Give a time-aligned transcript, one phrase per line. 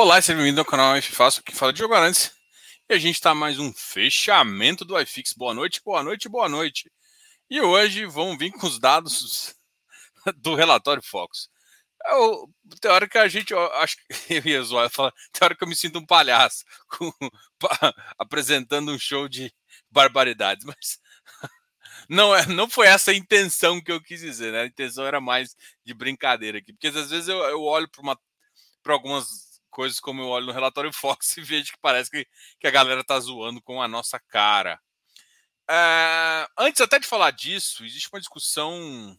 [0.00, 2.30] Olá, seja bem-vindo ao canal F Fácil, que fala de jogo antes.
[2.88, 5.32] E a gente está mais um fechamento do iFix.
[5.32, 6.88] Boa noite, boa noite, boa noite.
[7.50, 9.56] E hoje vamos vir com os dados
[10.36, 11.48] do relatório Fox.
[12.06, 12.48] Eu,
[12.80, 14.04] tem hora que a gente, eu acho que
[14.38, 16.64] eu ia zoar, tem hora que eu me sinto um palhaço
[16.96, 17.12] com,
[18.16, 19.52] apresentando um show de
[19.90, 21.00] barbaridades, mas
[22.08, 24.60] não, é, não foi essa a intenção que eu quis dizer, né?
[24.60, 27.90] A intenção era mais de brincadeira aqui, porque às vezes eu, eu olho
[28.80, 32.26] para algumas coisas como eu olho no relatório Fox e vejo que parece que,
[32.60, 34.80] que a galera tá zoando com a nossa cara.
[35.70, 39.18] É, antes até de falar disso, existe uma discussão.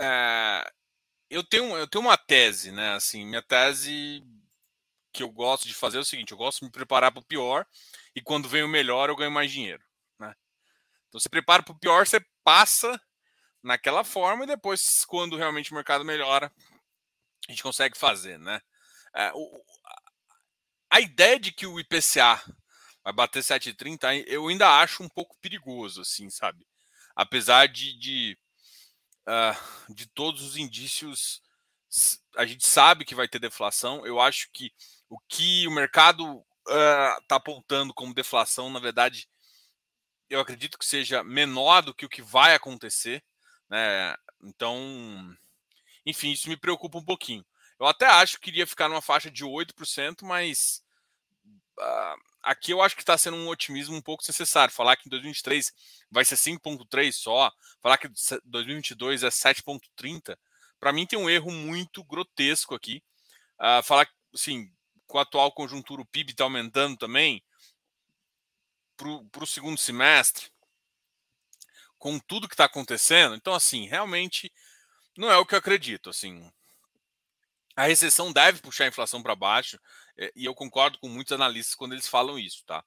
[0.00, 0.72] É,
[1.30, 2.94] eu, tenho, eu tenho uma tese, né?
[2.94, 4.24] Assim, minha tese
[5.12, 7.24] que eu gosto de fazer é o seguinte: eu gosto de me preparar para o
[7.24, 7.66] pior
[8.16, 9.82] e quando vem o melhor eu ganho mais dinheiro.
[10.18, 10.34] Né?
[11.08, 13.00] Então você prepara para o pior, você passa
[13.62, 16.52] naquela forma e depois, quando realmente o mercado melhora,
[17.48, 18.60] a gente consegue fazer, né?
[19.14, 19.64] É, o,
[20.90, 22.42] a ideia de que o IPCA
[23.02, 26.66] vai bater 7,30, eu ainda acho um pouco perigoso, assim, sabe?
[27.16, 28.38] Apesar de, de,
[29.26, 31.42] uh, de todos os indícios,
[32.36, 34.06] a gente sabe que vai ter deflação.
[34.06, 34.72] Eu acho que
[35.10, 39.28] o que o mercado está uh, apontando como deflação, na verdade,
[40.30, 43.22] eu acredito que seja menor do que o que vai acontecer,
[43.68, 44.14] né?
[44.42, 45.36] Então,
[46.06, 47.44] enfim, isso me preocupa um pouquinho.
[47.82, 50.84] Eu até acho que iria ficar numa faixa de 8%, mas
[51.76, 54.72] uh, aqui eu acho que está sendo um otimismo um pouco necessário.
[54.72, 55.72] Falar que em 2023
[56.08, 58.08] vai ser 5,3 só, falar que
[58.44, 60.38] 2022 é 7,30,
[60.78, 63.02] para mim tem um erro muito grotesco aqui.
[63.58, 64.72] Uh, falar que, assim,
[65.08, 67.42] com a atual conjuntura o PIB está aumentando também
[68.96, 70.52] para o segundo semestre,
[71.98, 73.34] com tudo que está acontecendo.
[73.34, 74.52] Então, assim, realmente
[75.18, 76.10] não é o que eu acredito.
[76.10, 76.48] Assim,
[77.76, 79.78] a recessão deve puxar a inflação para baixo,
[80.18, 82.84] eh, e eu concordo com muitos analistas quando eles falam isso, tá?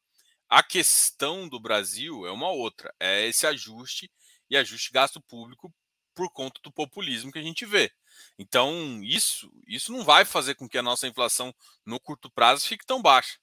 [0.50, 4.12] A questão do Brasil é uma outra, é esse ajuste
[4.50, 5.74] e ajuste gasto público
[6.14, 7.92] por conta do populismo que a gente vê.
[8.40, 11.54] Então, isso, isso não vai fazer com que a nossa inflação
[11.86, 13.38] no curto prazo fique tão baixa.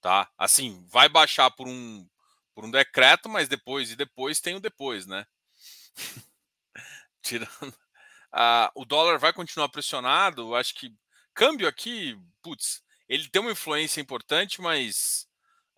[0.00, 0.30] Tá?
[0.38, 2.08] Assim, vai baixar por um
[2.54, 5.26] por um decreto, mas depois e depois tem o depois, né?
[7.22, 7.76] Tirando
[8.36, 10.54] Uh, o dólar vai continuar pressionado.
[10.54, 10.94] Acho que
[11.32, 15.26] câmbio aqui, putz, ele tem uma influência importante, mas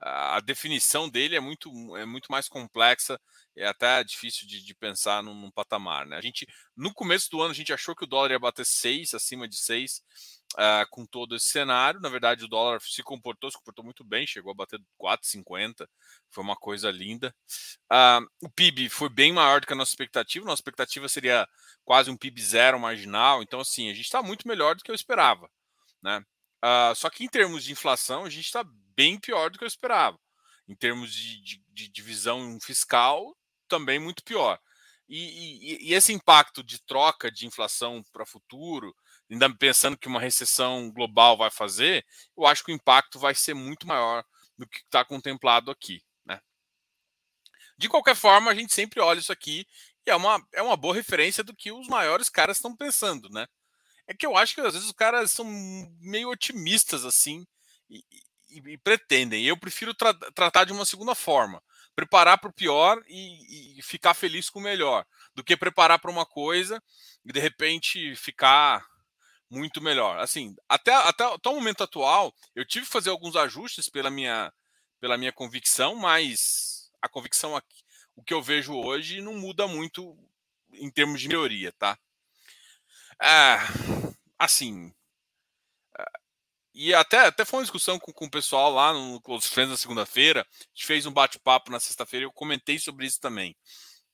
[0.00, 3.20] a definição dele é muito, é muito mais complexa.
[3.56, 6.06] É até difícil de, de pensar num, num, patamar.
[6.06, 6.16] Né?
[6.16, 9.14] A gente, no começo do ano, a gente achou que o dólar ia bater 6,
[9.14, 10.02] acima de 6
[10.54, 12.00] uh, com todo esse cenário.
[12.00, 15.88] Na verdade, o dólar se comportou, se comportou muito bem, chegou a bater 4,50,
[16.30, 17.34] foi uma coisa linda.
[17.90, 21.46] Uh, o PIB foi bem maior do que a nossa expectativa, nossa expectativa seria
[21.84, 24.94] quase um PIB zero marginal, então, assim, a gente está muito melhor do que eu
[24.94, 25.50] esperava.
[26.02, 26.24] Né?
[26.64, 28.64] Uh, só que em termos de inflação, a gente está
[28.96, 30.18] bem pior do que eu esperava.
[30.68, 33.34] Em termos de, de, de divisão fiscal,
[33.68, 34.58] também muito pior.
[35.08, 38.94] E, e, e, esse impacto de troca de inflação para futuro,
[39.30, 42.04] ainda pensando que uma recessão global vai fazer,
[42.36, 44.24] eu acho que o impacto vai ser muito maior
[44.56, 46.02] do que está contemplado aqui.
[46.24, 46.40] Né?
[47.76, 49.66] De qualquer forma, a gente sempre olha isso aqui
[50.06, 53.28] e é uma, é uma boa referência do que os maiores caras estão pensando.
[53.28, 53.46] Né?
[54.06, 55.44] É que eu acho que às vezes os caras são
[56.00, 57.46] meio otimistas assim
[57.90, 58.02] e,
[58.48, 59.44] e, e pretendem.
[59.44, 61.62] Eu prefiro tra tratar de uma segunda forma.
[61.94, 66.10] Preparar para o pior e, e ficar feliz com o melhor, do que preparar para
[66.10, 66.80] uma coisa
[67.24, 68.86] e de repente ficar
[69.50, 70.18] muito melhor.
[70.18, 74.52] Assim, até, até, até o momento atual, eu tive que fazer alguns ajustes pela minha,
[75.00, 77.82] pela minha convicção, mas a convicção aqui,
[78.14, 80.16] o que eu vejo hoje não muda muito
[80.72, 81.98] em termos de melhoria, tá?
[83.20, 83.58] É,
[84.38, 84.92] assim,
[85.98, 86.04] é,
[86.74, 89.76] e até, até foi uma discussão com, com o pessoal lá no Close Friends na
[89.76, 90.42] segunda-feira.
[90.42, 93.56] A gente fez um bate-papo na sexta-feira eu comentei sobre isso também.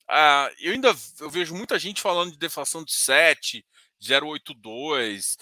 [0.09, 3.65] Uh, eu ainda eu vejo muita gente falando de deflação de 7,
[3.99, 5.37] 082,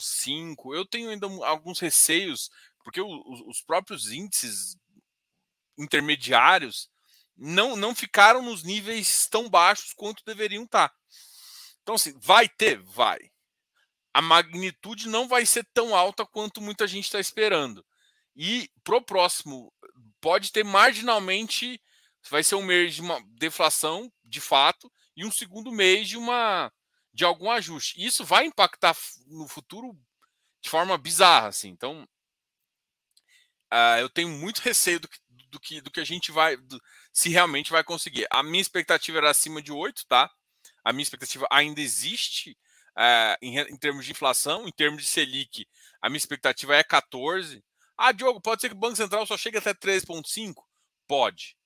[0.00, 0.74] 05.
[0.74, 2.50] Eu tenho ainda alguns receios,
[2.84, 4.76] porque os próprios índices
[5.78, 6.88] intermediários
[7.36, 10.92] não, não ficaram nos níveis tão baixos quanto deveriam estar.
[11.82, 12.82] Então, assim, vai ter?
[12.82, 13.18] Vai.
[14.12, 17.84] A magnitude não vai ser tão alta quanto muita gente está esperando.
[18.34, 19.72] E pro próximo,
[20.20, 21.80] pode ter marginalmente,
[22.30, 26.72] vai ser um mês de uma deflação, de fato, e um segundo mês de uma
[27.16, 27.94] de algum ajuste.
[27.96, 28.94] Isso vai impactar
[29.26, 29.98] no futuro
[30.60, 31.70] de forma bizarra, assim.
[31.70, 32.06] Então,
[33.72, 35.18] uh, eu tenho muito receio do que,
[35.48, 36.80] do que, do que a gente vai, do,
[37.10, 38.26] se realmente vai conseguir.
[38.30, 40.30] A minha expectativa era acima de 8, tá?
[40.84, 42.56] A minha expectativa ainda existe
[42.98, 45.66] é, em, em, termos de inflação, em termos de Selic,
[46.02, 47.64] a minha expectativa é 14.
[47.96, 50.62] Ah, Diogo, pode ser que o Banco Central só chegue até 3,5?
[51.08, 51.56] Pode,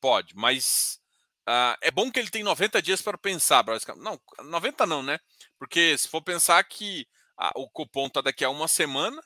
[0.00, 1.00] pode, mas
[1.48, 3.64] uh, é bom que ele tem 90 dias para pensar,
[3.96, 5.18] Não, 90 não, né?
[5.58, 7.06] Porque se for pensar que
[7.54, 9.20] o cupom está daqui a uma semana,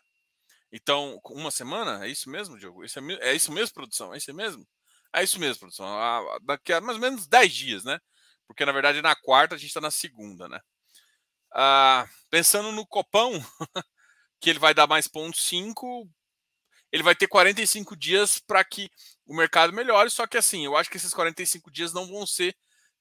[0.72, 2.04] então, uma semana?
[2.04, 2.84] É isso mesmo, Diogo?
[2.84, 4.14] Isso é, é, isso mesmo, produção?
[4.14, 4.66] É isso mesmo?
[5.12, 5.88] É isso mesmo, produção.
[6.42, 7.98] Daqui a mais ou menos 10 dias, né?
[8.46, 10.60] Porque, na verdade, na quarta a gente está na segunda, né?
[11.52, 13.32] Ah, pensando no Copão,
[14.40, 16.08] que ele vai dar mais ponto 5,
[16.92, 18.90] ele vai ter 45 dias para que
[19.26, 20.10] o mercado melhore.
[20.10, 22.56] Só que, assim, eu acho que esses 45 dias não vão ser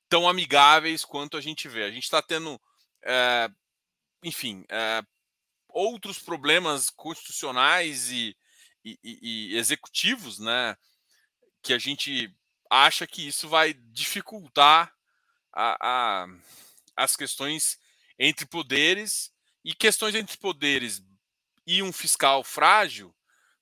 [0.08, 1.84] tão amigáveis quanto a gente vê.
[1.84, 2.60] A gente está tendo,
[3.04, 3.50] é,
[4.24, 5.02] enfim, é,
[5.68, 8.36] outros problemas constitucionais e,
[8.84, 10.76] e, e, executivos, né?
[11.62, 12.34] Que a gente
[12.70, 14.94] acha que isso vai dificultar
[15.52, 16.28] a, a,
[16.96, 17.80] as questões
[18.18, 19.32] entre poderes
[19.66, 21.02] e questões entre poderes
[21.66, 23.14] e um fiscal frágil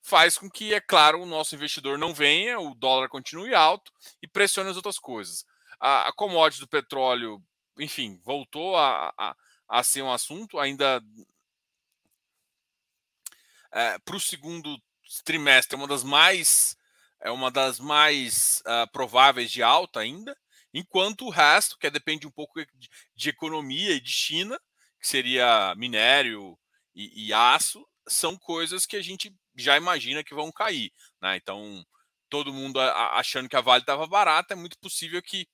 [0.08, 4.26] faz com que, é claro, o nosso investidor não venha, o dólar continue alto e
[4.26, 5.44] pressione as outras coisas.
[5.78, 7.42] A, a commodity do petróleo,
[7.78, 9.36] enfim, voltou a, a,
[9.68, 11.02] a ser um assunto, ainda
[13.70, 14.80] é, para o segundo
[15.24, 16.76] trimestre é uma das mais
[17.20, 20.36] é uma das mais uh, prováveis de alta ainda,
[20.72, 24.58] enquanto o resto, que depende um pouco de, de economia e de China,
[25.00, 26.56] que seria minério
[26.94, 30.92] e, e, aço, são coisas que a gente já imagina que vão cair.
[31.20, 31.36] Né?
[31.36, 31.84] Então,
[32.28, 35.48] todo mundo achando que a Vale estava barata, é muito possível que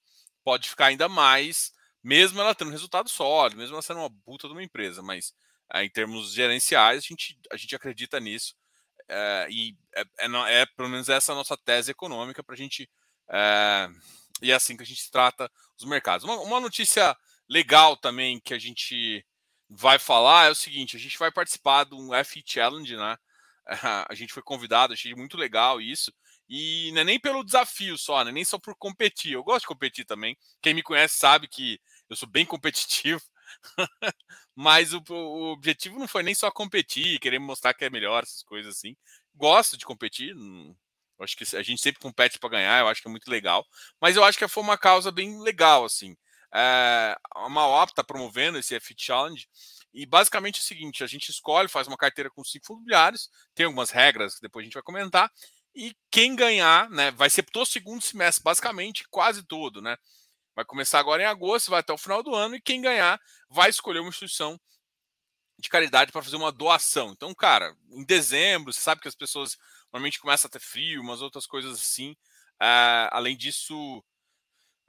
[0.45, 1.73] pode ficar ainda mais,
[2.03, 5.33] mesmo ela tendo resultado sólido, mesmo ela sendo uma puta de uma empresa, mas
[5.73, 8.55] é, em termos gerenciais, a gente, a gente acredita nisso.
[9.09, 12.89] É, e é, é, é, pelo menos essa a nossa tese econômica para a gente.
[14.43, 16.25] e é assim que a gente trata os mercados.
[16.25, 17.17] Uma, uma notícia
[17.49, 19.25] legal também que a gente
[19.69, 23.17] vai falar é o seguinte: a gente vai participar de um FE Challenge, né?
[24.08, 26.12] A gente foi convidado, achei muito legal isso.
[26.49, 28.31] E não é nem pelo desafio só, né?
[28.31, 29.32] nem só por competir.
[29.32, 30.37] Eu gosto de competir também.
[30.61, 33.22] Quem me conhece sabe que eu sou bem competitivo.
[34.55, 38.43] Mas o, o, objetivo não foi nem só competir, querer mostrar que é melhor, essas
[38.43, 38.96] coisas assim.
[39.34, 40.76] Gosto de competir, não,
[41.20, 43.66] acho que a gente sempre compete para ganhar, eu acho que é muito legal.
[44.00, 46.16] Mas eu acho que foi uma causa bem legal, assim.
[46.55, 49.49] É, a Mauap está promovendo esse F Challenge
[49.94, 53.31] e basicamente é o seguinte: a gente escolhe, faz uma carteira com cinco fundos imobiliários,
[53.55, 55.32] tem algumas regras que depois a gente vai comentar,
[55.75, 59.96] e quem ganhar, né, vai ser todo segundo semestre, basicamente, quase todo, né?
[60.55, 63.70] Vai começar agora em agosto, vai até o final do ano, e quem ganhar vai
[63.70, 64.61] escolher uma instituição
[65.58, 67.11] de caridade para fazer uma doação.
[67.12, 69.56] Então, cara, em dezembro, você sabe que as pessoas
[69.93, 72.12] normalmente começam a ter frio, umas outras coisas assim.
[72.61, 73.99] Uh, além disso,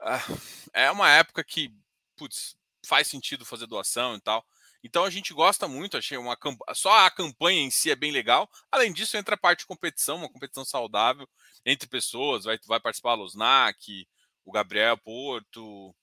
[0.02, 0.40] uh,
[0.72, 1.72] é uma época que,
[2.16, 4.44] putz, faz sentido fazer doação e tal.
[4.82, 6.36] Então a gente gosta muito, achei uma
[6.74, 8.48] só a campanha em si é bem legal.
[8.70, 11.28] Além disso, entra a parte de competição, uma competição saudável
[11.64, 14.06] entre pessoas, vai, vai participar a Losnac,
[14.44, 15.94] o Gabriel Porto,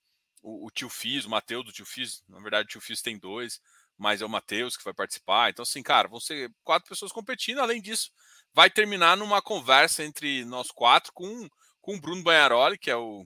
[0.42, 2.22] o, o tio Fiz, o Matheus do tio Fiz.
[2.28, 3.62] Na verdade, o tio Fiz tem dois,
[3.98, 5.50] mas é o Matheus que vai participar.
[5.50, 7.60] Então, assim, cara, vão ser quatro pessoas competindo.
[7.60, 8.12] Além disso,
[8.54, 11.48] vai terminar numa conversa entre nós quatro com,
[11.82, 13.26] com o Bruno Banharoli, que é o,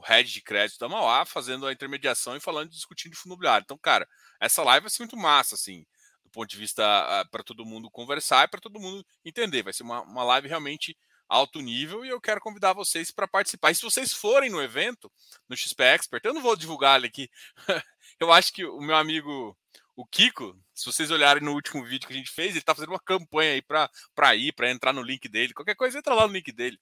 [0.00, 3.64] o head de crédito da Mauá, fazendo a intermediação e falando, discutindo de fundo imobiliário.
[3.64, 4.08] Então, cara,
[4.40, 5.84] essa live vai ser muito massa, assim,
[6.24, 9.62] do ponto de vista uh, ah, para todo mundo conversar e para todo mundo entender.
[9.62, 10.96] Vai ser uma, uma live realmente
[11.28, 13.70] alto nível e eu quero convidar vocês para participar.
[13.70, 15.12] E se vocês forem no evento,
[15.48, 17.30] no XP Expert, eu não vou divulgar ele aqui.
[18.18, 19.56] eu acho que o meu amigo,
[19.94, 22.90] o Kiko, se vocês olharem no último vídeo que a gente fez, ele está fazendo
[22.90, 25.52] uma campanha aí para ir, para entrar no link dele.
[25.52, 26.78] Qualquer coisa, entra lá no link dele.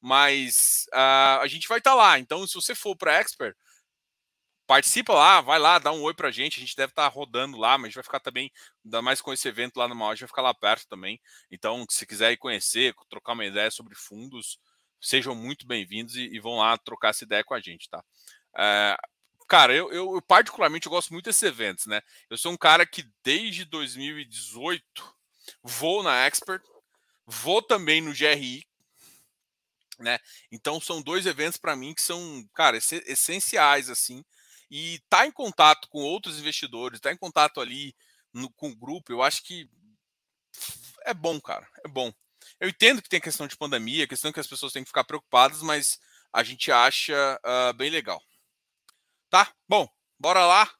[0.00, 2.18] Mas uh, a gente vai estar tá lá.
[2.18, 3.56] Então, se você for para Expert,
[4.68, 6.58] participa lá, vai lá, dá um oi pra gente.
[6.58, 8.52] A gente deve estar tá rodando lá, mas a gente vai ficar também,
[8.84, 11.20] ainda mais com esse evento lá no Mauá, a gente vai ficar lá perto também.
[11.50, 14.58] Então, se quiser ir conhecer, trocar uma ideia sobre fundos,
[15.00, 18.04] sejam muito bem-vindos e, e, vão lá trocar essa ideia com a gente, tá?
[18.58, 18.96] É,
[19.48, 22.02] cara, eu, eu, eu, particularmente eu gosto muito desses eventos, né?
[22.28, 24.84] Eu sou um cara que desde 2018
[25.62, 26.62] vou na Expert,
[27.26, 28.66] vou também no GRI,
[29.98, 30.18] né?
[30.50, 34.24] Então são dois eventos para mim que são, cara, essenciais assim
[34.70, 37.94] e tá em contato com outros investidores, tá em contato ali
[38.32, 39.68] no, com o grupo, eu acho que
[41.04, 42.12] é bom, cara, é bom.
[42.60, 45.62] Eu entendo que tem questão de pandemia, questão que as pessoas têm que ficar preocupadas,
[45.62, 45.98] mas
[46.32, 48.22] a gente acha uh, bem legal.
[49.30, 49.52] Tá?
[49.66, 49.88] Bom,
[50.18, 50.70] bora lá.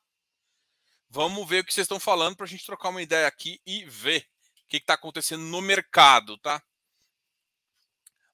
[1.10, 3.84] Vamos ver o que vocês estão falando para a gente trocar uma ideia aqui e
[3.86, 4.26] ver
[4.64, 6.62] o que está acontecendo no mercado, tá?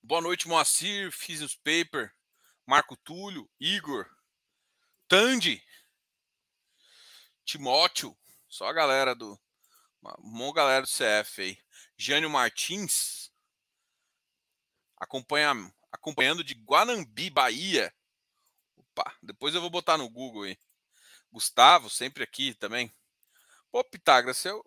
[0.07, 2.15] Boa noite, Moacir, Physics Paper,
[2.67, 4.07] Marco Túlio, Igor,
[5.09, 5.65] Tandy.
[7.43, 8.15] Timóteo,
[8.47, 9.41] só a galera do.
[10.19, 11.59] Uma galera do CF aí.
[11.97, 13.33] Jânio Martins,
[14.99, 15.55] acompanha,
[15.91, 17.91] acompanhando de Guanambi, Bahia.
[18.77, 20.59] Opa, depois eu vou botar no Google aí.
[21.33, 22.95] Gustavo, sempre aqui também.
[23.73, 24.63] Pô, Pitágoras, você, é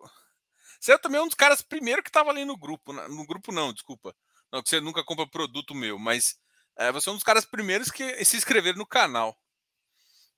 [0.80, 2.92] você é também um dos caras primeiro que estava ali no grupo.
[2.92, 4.12] No grupo não, desculpa.
[4.52, 6.38] Não, que você nunca compra produto meu, mas
[6.76, 9.36] é, você é um dos caras primeiros que se inscreveram no canal.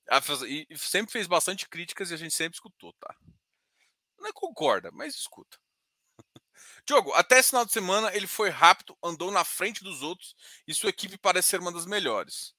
[0.09, 3.15] Ah, e sempre fez bastante críticas e a gente sempre escutou, tá?
[4.19, 5.57] Não concorda, mas escuta.
[6.85, 10.35] Diogo, até esse final de semana ele foi rápido, andou na frente dos outros
[10.67, 12.53] e sua equipe parece ser uma das melhores.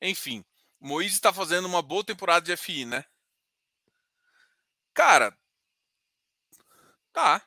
[0.00, 0.44] Enfim,
[0.80, 3.04] Moisés está fazendo uma boa temporada de FI, né?
[4.94, 5.36] Cara,
[7.12, 7.42] tá.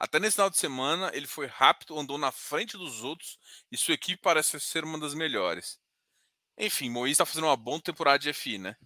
[0.00, 3.38] Até nesse final de semana, ele foi rápido, andou na frente dos outros
[3.70, 5.78] e sua equipe parece ser uma das melhores.
[6.58, 8.76] Enfim, Moisés está fazendo uma boa temporada de FI, né?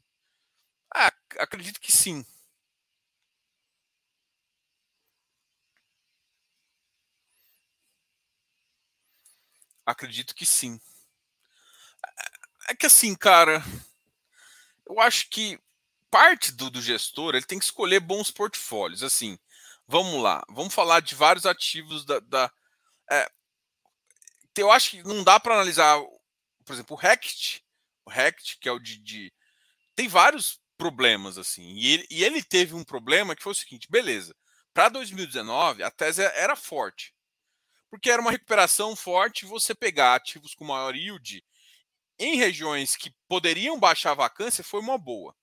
[0.95, 2.25] Ah, acredito que sim.
[9.87, 10.79] Acredito que sim.
[12.69, 13.63] É que assim, cara,
[14.89, 15.59] eu acho que
[16.11, 19.03] parte do, do gestor ele tem que escolher bons portfólios.
[19.03, 19.39] Assim,
[19.87, 22.21] vamos lá, vamos falar de vários ativos da.
[22.21, 22.53] da
[23.11, 23.29] é,
[24.57, 26.01] eu acho que não dá para analisar,
[26.65, 27.65] por exemplo, o Rect,
[28.05, 29.33] o Rect, que é o de, de
[29.95, 31.75] tem vários problemas assim.
[31.75, 34.35] E ele, e ele teve um problema que foi o seguinte: beleza,
[34.73, 37.15] para 2019 a tese era forte,
[37.91, 41.45] porque era uma recuperação forte você pegar ativos com maior yield
[42.19, 45.35] em regiões que poderiam baixar a vacância foi uma boa.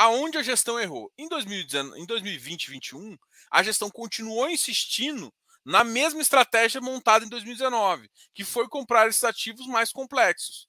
[0.00, 1.12] Aonde a gestão errou?
[1.18, 3.18] Em, 2019, em 2020 e 2021,
[3.50, 9.66] a gestão continuou insistindo na mesma estratégia montada em 2019, que foi comprar esses ativos
[9.66, 10.68] mais complexos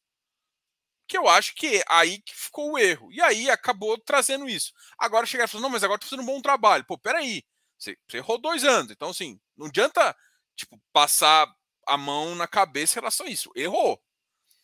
[1.07, 3.11] que eu acho que aí que ficou o erro.
[3.11, 4.71] E aí acabou trazendo isso.
[4.97, 6.85] Agora chegar e falar, não, mas agora tá fazendo um bom trabalho.
[6.85, 7.43] Pô, peraí,
[7.77, 8.91] você, você errou dois anos.
[8.91, 10.15] Então, assim, não adianta,
[10.55, 11.51] tipo, passar
[11.87, 13.51] a mão na cabeça em relação a isso.
[13.55, 13.99] Errou.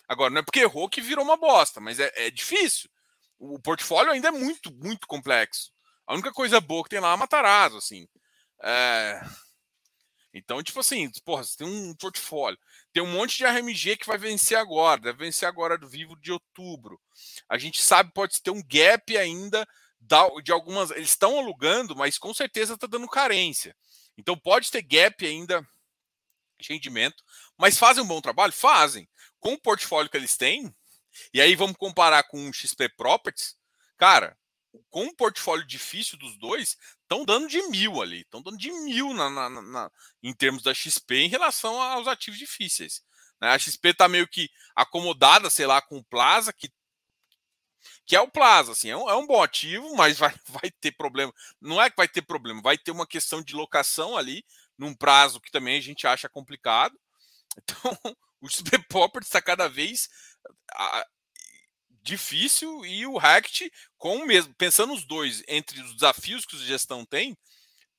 [0.08, 2.92] Agora, não é porque errou que virou uma bosta, mas é, é difícil.
[3.38, 5.72] O portfólio ainda é muito, muito complexo.
[6.08, 8.08] A única coisa boa que tem lá é Matarazzo, assim.
[8.64, 9.22] É...
[10.34, 12.60] Então, tipo assim, porra, você tem um portfólio.
[12.92, 16.32] Tem um monte de RMG que vai vencer agora, deve vencer agora do vivo de
[16.32, 17.00] outubro.
[17.48, 19.66] A gente sabe pode ter um gap ainda
[20.44, 20.92] de algumas.
[20.92, 23.76] Eles estão alugando, mas com certeza está dando carência.
[24.18, 25.66] Então pode ter gap ainda
[26.60, 27.24] de rendimento,
[27.58, 28.54] mas fazem um bom trabalho?
[28.54, 29.10] Fazem.
[29.40, 30.74] Com o portfólio que eles têm,
[31.34, 33.56] e aí vamos comparar com o XP Properties,
[33.98, 34.38] cara,
[34.90, 39.14] com o portfólio difícil dos dois, estão dando de mil ali, estão dando de mil
[39.14, 39.92] na, na, na,
[40.22, 43.02] em termos da XP em relação aos ativos difíceis.
[43.40, 43.50] Né?
[43.50, 46.70] A XP está meio que acomodada, sei lá, com o Plaza, que,
[48.06, 50.92] que é o Plaza, assim, é um, é um bom ativo, mas vai, vai ter
[50.92, 51.34] problema.
[51.60, 54.44] Não é que vai ter problema, vai ter uma questão de locação ali,
[54.78, 56.98] num prazo que também a gente acha complicado.
[57.58, 57.98] Então,
[58.42, 60.10] o XP Property está cada vez
[62.02, 66.60] difícil e o Rect com o mesmo, pensando os dois entre os desafios que a
[66.60, 67.36] gestão tem,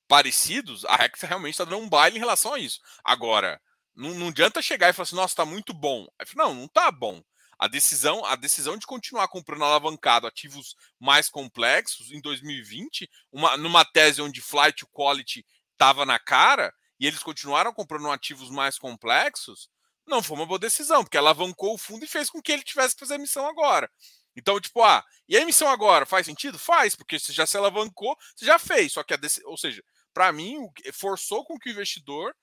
[0.06, 2.80] parecidos, a Rect realmente está dando um baile em relação a isso.
[3.04, 3.60] Agora,
[3.94, 6.06] não, não adianta chegar e falar assim, nossa, está muito bom.
[6.36, 7.20] Não, não está bom.
[7.58, 13.84] A decisão, a decisão de continuar comprando alavancado ativos mais complexos em 2020, uma, numa
[13.84, 19.70] tese onde flight quality estava na cara, e eles continuaram comprando ativos mais complexos,
[20.06, 22.94] não foi uma boa decisão, porque alavancou o fundo e fez com que ele tivesse
[22.94, 23.90] que fazer a emissão agora.
[24.36, 26.58] Então, tipo, ah, e a emissão agora faz sentido?
[26.58, 28.92] Faz, porque você já se alavancou, você já fez.
[28.92, 29.40] Só que a dec...
[29.44, 29.82] ou seja,
[30.12, 30.58] para mim,
[30.92, 32.34] forçou com que o investidor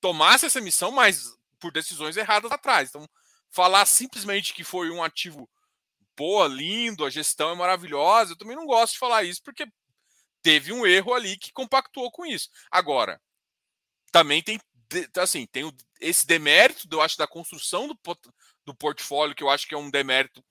[0.00, 2.88] tomasse essa emissão, mas por decisões erradas atrás.
[2.88, 3.08] Então,
[3.50, 5.48] falar simplesmente que foi um ativo
[6.16, 9.66] boa, lindo, a gestão é maravilhosa, eu também não gosto de falar isso, porque
[10.42, 12.48] teve um erro ali que compactuou com isso.
[12.70, 13.20] Agora,
[14.12, 14.60] também tem
[14.94, 17.98] então, assim, tem esse demérito, eu acho, da construção do,
[18.64, 20.44] do portfólio, que eu acho que é um demérito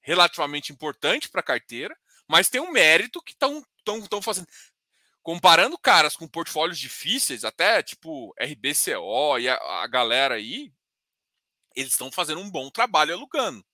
[0.00, 4.46] relativamente importante para a carteira, mas tem um mérito que estão fazendo.
[5.22, 10.72] Comparando caras com portfólios difíceis, até tipo RBCO e a, a galera aí,
[11.76, 13.64] eles estão fazendo um bom trabalho alugando.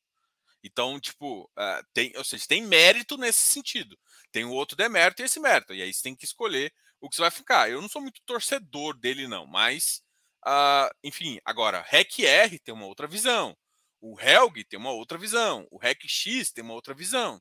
[0.63, 3.97] Então, tipo, uh, tem, ou seja, tem mérito nesse sentido.
[4.33, 5.73] Tem o outro demérito e esse mérito.
[5.73, 7.71] E aí você tem que escolher o que você vai ficar.
[7.71, 10.03] Eu não sou muito torcedor dele, não, mas
[10.47, 13.57] Uh, enfim, agora, REC-R tem uma outra visão.
[14.01, 15.67] O Helg tem uma outra visão.
[15.71, 17.41] O REC-X tem uma outra visão.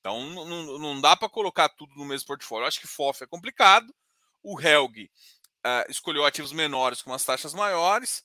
[0.00, 2.64] Então, não, não dá para colocar tudo no mesmo portfólio.
[2.64, 3.94] Eu acho que FOF é complicado.
[4.42, 5.10] O Helg
[5.66, 8.24] uh, escolheu ativos menores com as taxas maiores.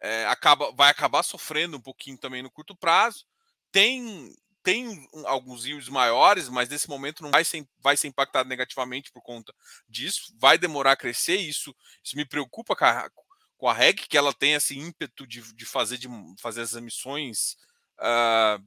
[0.00, 3.24] é, acaba, vai acabar sofrendo um pouquinho também no curto prazo.
[3.72, 9.12] Tem tem alguns yields maiores, mas nesse momento não vai ser, vai ser impactado negativamente
[9.12, 9.54] por conta
[9.86, 10.34] disso.
[10.38, 11.36] Vai demorar a crescer.
[11.36, 13.10] Isso, isso me preocupa a,
[13.56, 16.08] com a REG, que ela tem esse ímpeto de, de, fazer, de
[16.40, 17.56] fazer as emissões
[18.00, 18.62] uh,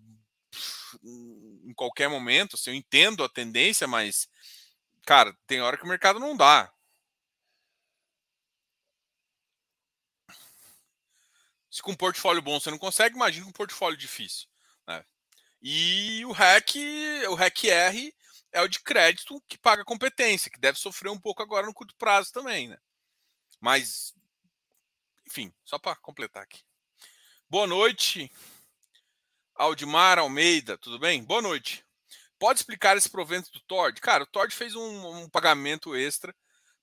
[1.63, 2.55] em qualquer momento.
[2.55, 4.27] Assim, eu entendo a tendência, mas,
[5.05, 6.71] cara, tem hora que o mercado não dá.
[11.69, 14.47] Se com um portfólio bom você não consegue, imagina com um portfólio difícil.
[14.87, 15.05] Né?
[15.61, 16.75] E o REC,
[17.29, 18.15] o REC R
[18.51, 21.95] é o de crédito que paga competência, que deve sofrer um pouco agora no curto
[21.95, 22.79] prazo também, né?
[23.59, 24.15] Mas,
[25.37, 26.63] enfim, só para completar aqui.
[27.47, 28.31] Boa noite,
[29.53, 31.23] Aldimar Almeida, tudo bem?
[31.23, 31.85] Boa noite.
[32.39, 34.01] Pode explicar esse provento do Tord?
[34.01, 36.35] Cara, o Tord fez um, um pagamento extra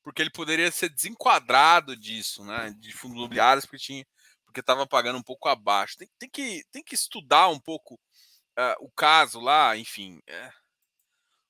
[0.04, 2.72] porque ele poderia ser desenquadrado disso, né?
[2.78, 4.06] De fundos imobiliários, porque tinha,
[4.44, 5.96] porque estava pagando um pouco abaixo.
[5.96, 10.20] Tem, tem, que, tem que estudar um pouco uh, o caso lá, enfim.
[10.28, 10.52] É...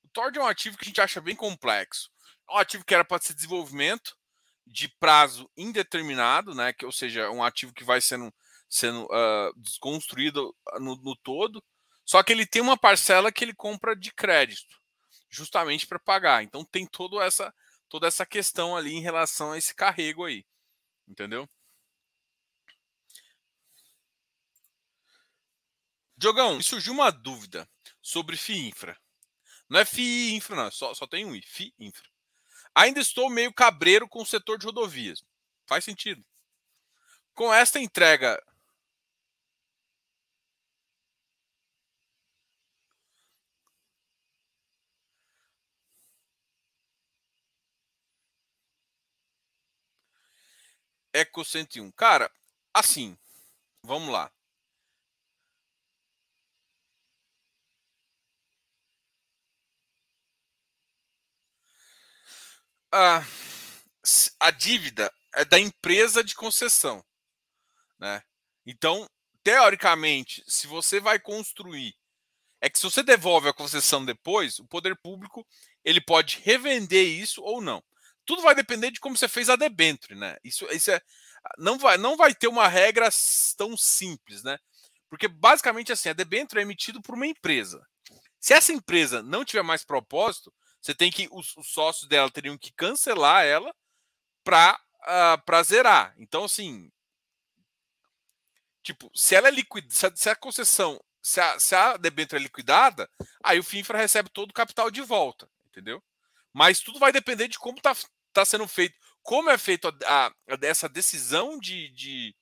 [0.03, 2.11] O Tord é um ativo que a gente acha bem complexo.
[2.49, 4.17] É um ativo que era para ser desenvolvimento
[4.67, 6.73] de prazo indeterminado, né?
[6.73, 8.33] Que, ou seja, um ativo que vai sendo,
[8.69, 11.63] sendo uh, desconstruído no, no todo.
[12.05, 14.81] Só que ele tem uma parcela que ele compra de crédito,
[15.31, 16.43] justamente para pagar.
[16.43, 17.55] Então tem toda essa,
[17.89, 20.45] toda essa questão ali em relação a esse carrego aí.
[21.09, 21.49] Entendeu?
[26.17, 27.69] Diogão, surgiu uma dúvida
[28.01, 28.99] sobre FII Infra.
[29.69, 32.09] Não é FII Infra, não, só, só tem um I, FII Infra.
[32.75, 35.23] Ainda estou meio cabreiro com o setor de rodovias.
[35.67, 36.25] Faz sentido.
[37.35, 38.41] Com esta entrega.
[51.13, 51.93] Eco 101.
[51.93, 52.29] Cara,
[52.75, 53.17] assim,
[53.83, 54.31] vamos lá.
[62.95, 63.27] A,
[64.39, 67.05] a dívida é da empresa de concessão.
[67.99, 68.23] Né?
[68.65, 69.09] Então,
[69.43, 71.95] teoricamente, se você vai construir,
[72.61, 75.47] é que se você devolve a concessão depois, o poder público
[75.85, 77.83] ele pode revender isso ou não.
[78.25, 80.37] Tudo vai depender de como você fez a debênture, né?
[80.43, 81.01] Isso, isso é,
[81.59, 83.11] não vai, não vai ter uma regra
[83.57, 84.57] tão simples, né?
[85.11, 87.87] Porque basicamente assim, a debênture é emitido por uma empresa.
[88.41, 90.53] Se essa empresa não tiver mais propósito,
[90.85, 91.27] você tem que.
[91.33, 93.75] Os, os sócios dela teriam que cancelar ela
[94.45, 96.15] para uh, ah, zerar.
[96.19, 96.93] Então, assim.
[98.83, 102.39] Tipo, se ela é liquida, se a, se a concessão, se a, se a debênture
[102.39, 103.11] é liquidada,
[103.43, 106.05] aí o FINFRA recebe todo o capital de volta, entendeu?
[106.53, 107.97] Mas tudo vai depender de como está
[108.35, 112.37] tá sendo feito, como é feito a, a, essa decisão de, de,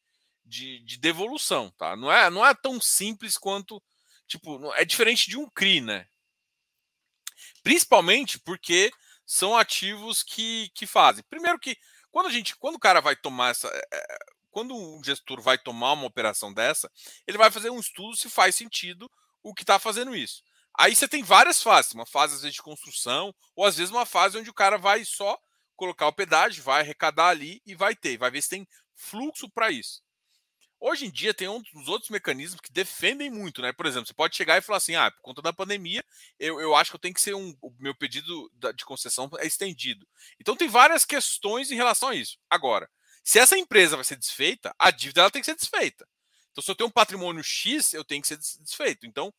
[0.45, 1.95] de, de, devolução, tá?
[1.95, 3.81] Não é, não é tão simples quanto,
[4.27, 6.09] tipo, é diferente de um CRI, né?
[7.63, 8.91] Principalmente porque
[9.25, 11.25] são ativos que, que fazem.
[11.29, 11.77] Primeiro que
[12.11, 14.19] quando a gente, quando o cara vai tomar essa, é,
[14.51, 16.91] quando um gestor vai tomar uma operação dessa,
[17.27, 19.11] ele vai fazer um estudo se faz sentido
[19.43, 20.43] o que está fazendo isso.
[20.79, 24.07] Aí você tem várias fases, uma fase às vezes de construção, ou às vezes uma
[24.07, 25.39] fase onde o cara vai só
[25.75, 29.71] colocar o pedágio, vai arrecadar ali e vai ter, vai ver se tem fluxo para
[29.71, 30.03] isso.
[30.85, 33.73] Hoje em dia tem um dos outros mecanismos que defendem muito, né?
[33.73, 36.05] Por exemplo, você pode chegar e falar assim: ah, por conta da pandemia,
[36.41, 37.57] eu, eu acho que eu tenho que ser um.
[37.63, 40.05] O meu pedido de concessão é estendido.
[40.41, 42.37] Então tem várias questões em relação a isso.
[42.51, 42.91] Agora,
[43.23, 46.05] se essa empresa vai ser desfeita, a dívida ela tem que ser desfeita.
[46.51, 49.07] Então, se eu tenho um patrimônio X, eu tenho que ser desfeito.
[49.07, 49.33] Então,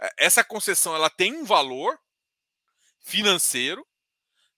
[0.00, 1.96] é, essa concessão ela tem um valor
[3.04, 3.86] financeiro,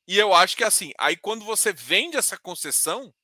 [0.09, 3.15] e eu acho que assim, aí quando você vende essa concessão,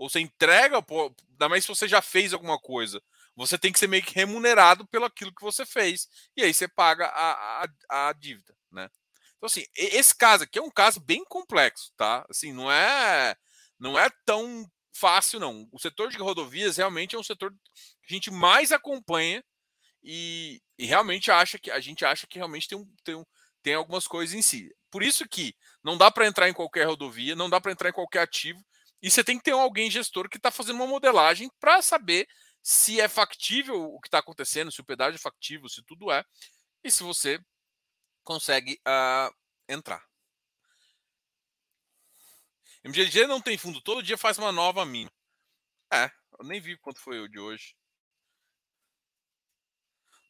[0.00, 0.82] ou você entrega,
[1.30, 3.02] ainda mais se você já fez alguma coisa,
[3.36, 6.08] você tem que ser meio que remunerado pelo aquilo que você fez.
[6.34, 8.88] E aí você paga a, a, a dívida, né?
[9.36, 12.24] Então, assim, esse caso aqui é um caso bem complexo, tá?
[12.30, 13.36] Assim, não é,
[13.78, 15.68] não é tão fácil, não.
[15.70, 19.44] O setor de rodovias realmente é um setor que a gente mais acompanha
[20.02, 23.24] e, e realmente acha que a gente acha que realmente tem, um, tem, um,
[23.62, 24.74] tem algumas coisas em si.
[24.90, 27.92] Por isso que não dá para entrar em qualquer rodovia, não dá para entrar em
[27.92, 28.64] qualquer ativo
[29.02, 32.28] e você tem que ter alguém gestor que está fazendo uma modelagem para saber
[32.62, 36.24] se é factível o que está acontecendo, se o pedágio é factível, se tudo é,
[36.84, 37.40] e se você
[38.22, 39.34] consegue uh,
[39.68, 40.04] entrar.
[42.84, 45.10] MGG não tem fundo, todo dia faz uma nova mina.
[45.92, 47.74] É, eu nem vi quanto foi o de hoje.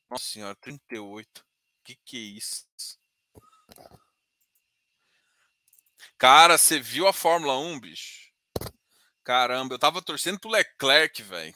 [0.09, 1.47] Nossa senhora, 38.
[1.85, 2.67] Que que é isso?
[6.19, 8.30] Cara, você viu a Fórmula 1, bicho?
[9.31, 11.55] Caramba, eu tava torcendo pro Leclerc, velho.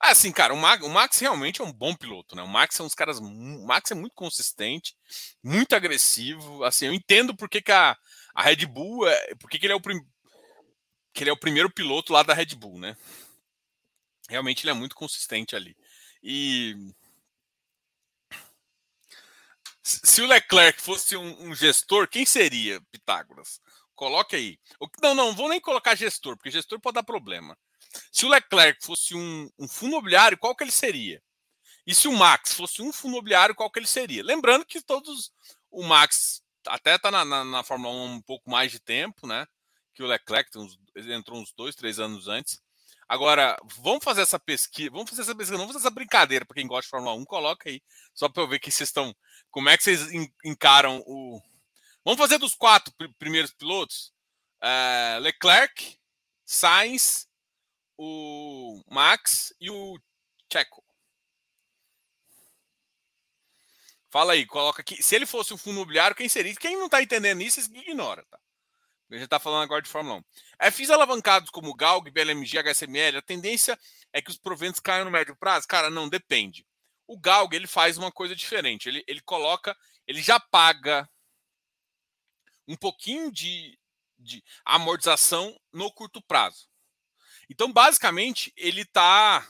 [0.00, 2.42] Ah, assim, cara, o Max, o Max realmente é um bom piloto, né?
[2.42, 3.18] O Max é uns caras.
[3.18, 4.96] O Max é muito consistente,
[5.44, 6.64] muito agressivo.
[6.64, 7.94] Assim, eu entendo porque que a,
[8.34, 9.34] a Red Bull é.
[9.34, 10.00] Porque que ele é o prim,
[11.12, 12.96] que ele é o primeiro piloto lá da Red Bull, né?
[14.30, 15.76] Realmente ele é muito consistente ali.
[16.22, 16.74] E
[19.82, 23.60] se o Leclerc fosse um, um, gestor, quem seria Pitágoras?
[24.00, 24.58] Coloque aí.
[25.02, 27.54] Não, não, vou nem colocar gestor, porque gestor pode dar problema.
[28.10, 31.22] Se o Leclerc fosse um, um fundo imobiliário, qual que ele seria?
[31.86, 34.24] E se o Max fosse um fundo imobiliário, qual que ele seria?
[34.24, 35.30] Lembrando que todos.
[35.70, 39.46] O Max até está na, na, na, Fórmula 1 um pouco mais de tempo, né?
[39.92, 42.58] Que o Leclerc uns, entrou uns dois, três anos antes.
[43.06, 46.66] Agora, vamos fazer essa pesquisa, vamos fazer essa pesquisa, vamos fazer essa brincadeira para quem
[46.66, 47.82] gosta de Fórmula 1, coloca aí,
[48.14, 49.14] só para eu ver que vocês estão.
[49.50, 50.08] Como é que vocês
[50.42, 51.38] encaram o.
[52.04, 54.12] Vamos fazer dos quatro primeiros pilotos:
[54.62, 55.98] é, Leclerc,
[56.44, 57.28] Sainz,
[57.96, 59.98] o Max e o
[60.52, 60.82] Checo.
[64.10, 65.00] Fala aí, coloca aqui.
[65.02, 66.54] Se ele fosse um fundo imobiliário, quem seria?
[66.56, 68.40] Quem não está entendendo isso, ignora, tá?
[69.10, 70.24] A gente está falando agora de Fórmula 1.
[70.60, 73.78] É, FIs alavancados como Galg, BLMG, HSML, a tendência
[74.12, 75.66] é que os proventos caiam no médio prazo?
[75.66, 76.64] Cara, não, depende.
[77.08, 78.88] O Galg, ele faz uma coisa diferente.
[78.88, 81.08] Ele, ele coloca, ele já paga
[82.70, 83.76] um pouquinho de,
[84.16, 86.68] de amortização no curto prazo.
[87.48, 89.46] Então, basicamente, ele está.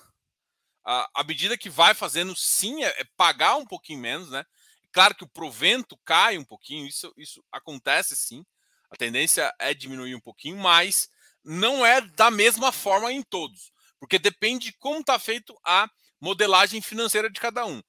[0.83, 4.45] À medida que vai fazendo, sim, é, é, pagar um pouquinho menos, né?
[4.91, 8.45] Claro que o provento cai um pouquinho, isso, isso acontece sim.
[8.91, 11.09] A tendência é diminuir um pouquinho, mas
[11.45, 16.81] não é da mesma forma em todos, porque depende de como está feito a modelagem
[16.81, 17.81] financeira de cada um.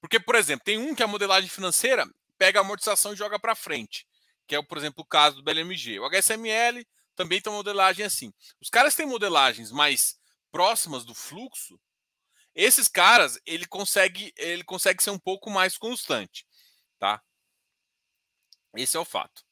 [0.00, 3.54] Porque, por exemplo, tem um que a modelagem financeira pega a amortização e joga para
[3.56, 4.06] frente,
[4.46, 5.98] que é, por exemplo, o caso do BLMG.
[5.98, 8.32] O HSML também tem uma modelagem assim.
[8.60, 10.18] Os caras têm modelagens mais
[10.50, 11.80] próximas do fluxo.
[12.54, 16.46] Esses caras, ele consegue, ele consegue ser um pouco mais constante,
[16.98, 17.22] tá?
[18.74, 19.44] Esse é o fato.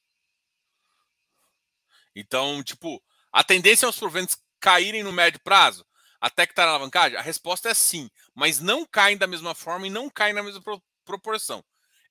[2.14, 3.02] Então, tipo,
[3.32, 5.84] a tendência é os proventos caírem no médio prazo
[6.20, 7.18] até que está na alavancagem?
[7.18, 10.62] A resposta é sim, mas não caem da mesma forma e não caem na mesma
[10.62, 11.62] pro proporção.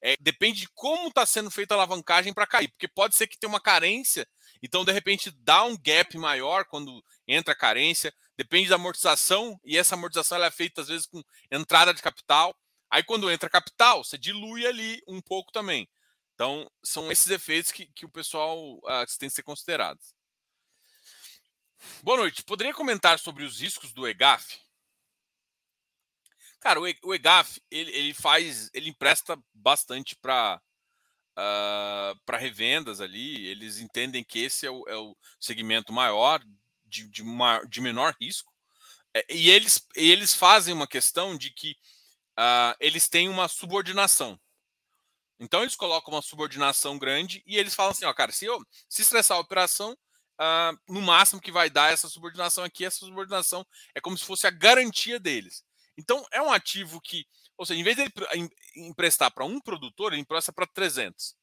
[0.05, 3.37] É, depende de como está sendo feita a alavancagem para cair, porque pode ser que
[3.37, 4.27] tenha uma carência
[4.63, 9.77] então, de repente, dá um gap maior quando entra a carência, depende da amortização, e
[9.77, 12.55] essa amortização é feita às vezes com entrada de capital.
[12.89, 15.89] Aí, quando entra capital, você dilui ali um pouco também.
[16.33, 20.15] Então, são esses efeitos que, que o pessoal uh, tem que ser considerados.
[22.01, 22.41] Boa noite.
[22.43, 24.62] Poderia comentar sobre os riscos do EGAF?
[26.63, 30.61] Cara, o EGAF ele, ele faz, ele empresta bastante para uh,
[31.35, 33.45] ah, para revendas ali.
[33.47, 36.41] Eles entendem que esse é o, é o segmento maior,
[36.85, 38.49] de, de, uma, de menor risco.
[39.13, 41.71] É, e eles, eles fazem uma questão de que
[42.39, 44.39] uh, eles têm uma subordinação.
[45.41, 49.01] Então eles colocam uma subordinação grande e eles falam assim, ó, cara, se eu se
[49.01, 49.91] estressar a operação,
[50.39, 54.47] uh, no máximo que vai dar essa subordinação aqui, essa subordinação é como se fosse
[54.47, 55.61] a garantia deles.
[55.97, 57.25] Então é um ativo que
[57.57, 61.35] ou seja, em vez de ele emprestar para um produtor, ele empresta para 300.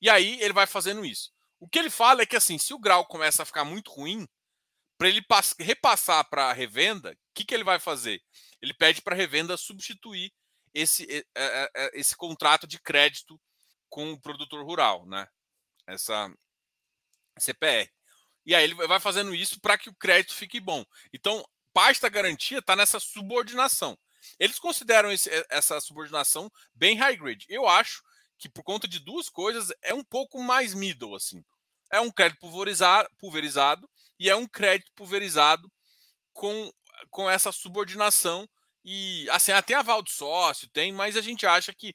[0.00, 1.30] E aí ele vai fazendo isso.
[1.58, 4.26] O que ele fala é que assim, se o grau começa a ficar muito ruim,
[4.98, 5.24] para ele
[5.58, 8.22] repassar para a revenda, o que, que ele vai fazer?
[8.60, 10.32] Ele pede para a revenda substituir
[10.74, 11.06] esse,
[11.94, 13.40] esse contrato de crédito
[13.88, 15.26] com o produtor rural, né?
[15.86, 16.32] Essa
[17.38, 17.90] CPR.
[18.44, 20.84] E aí ele vai fazendo isso para que o crédito fique bom.
[21.12, 23.98] Então, parte da garantia está nessa subordinação.
[24.38, 27.46] Eles consideram esse, essa subordinação bem high grade.
[27.48, 28.02] Eu acho
[28.38, 31.44] que por conta de duas coisas é um pouco mais middle assim.
[31.90, 32.40] É um crédito
[33.18, 35.70] pulverizado, e é um crédito pulverizado
[36.32, 36.72] com,
[37.10, 38.48] com essa subordinação
[38.84, 41.94] e assim até aval do sócio tem, mas a gente acha que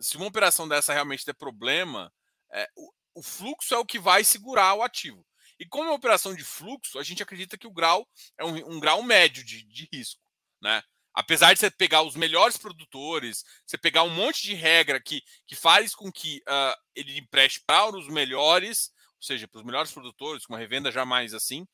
[0.00, 2.12] se uma operação dessa realmente der problema,
[2.50, 5.24] é, o, o fluxo é o que vai segurar o ativo.
[5.58, 8.06] E como é operação de fluxo, a gente acredita que o grau
[8.38, 10.20] é um, um grau médio de, de risco,
[10.60, 10.82] né?
[11.14, 15.54] Apesar de você pegar os melhores produtores, você pegar um monte de regra que, que
[15.54, 20.46] faz com que uh, ele empreste para os melhores, ou seja, para os melhores produtores,
[20.46, 21.66] com uma revenda jamais assim,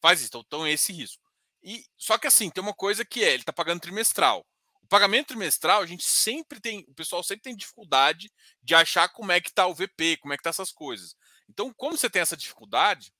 [0.00, 0.28] faz isso.
[0.28, 1.22] Então, então é esse risco.
[1.62, 4.46] E só que assim, tem uma coisa que é, ele está pagando trimestral.
[4.82, 8.30] O pagamento trimestral, a gente sempre tem, o pessoal sempre tem dificuldade
[8.62, 11.16] de achar como é que está o VP, como é que tá essas coisas.
[11.48, 13.12] Então, como você tem essa dificuldade,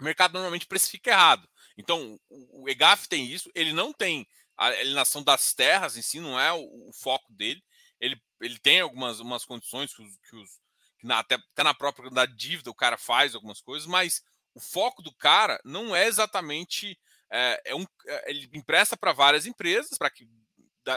[0.00, 1.48] o mercado normalmente precifica errado.
[1.76, 6.38] Então, o EGAF tem isso, ele não tem a alienação das terras em si não
[6.38, 7.62] é o, o foco dele.
[8.00, 10.50] Ele, ele tem algumas umas condições que os, que os
[10.98, 14.20] que na, até, até na própria da dívida o cara faz algumas coisas, mas
[14.52, 16.98] o foco do cara não é exatamente
[17.30, 20.28] é, é um, é, ele empresta para várias empresas para que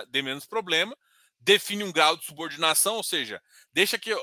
[0.09, 0.97] dê menos problema,
[1.39, 3.41] define um grau de subordinação, ou seja,
[3.73, 4.15] deixa que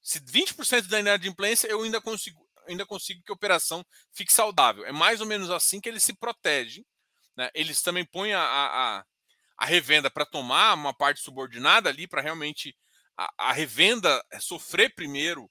[0.00, 4.84] se 20% da inadimplência eu ainda consigo, ainda consigo que a operação fique saudável.
[4.84, 6.84] É mais ou menos assim que eles se protegem.
[7.36, 7.50] Né?
[7.54, 9.04] Eles também põem a, a,
[9.56, 12.76] a revenda para tomar uma parte subordinada ali, para realmente
[13.16, 15.50] a, a, revenda sofrer primeiro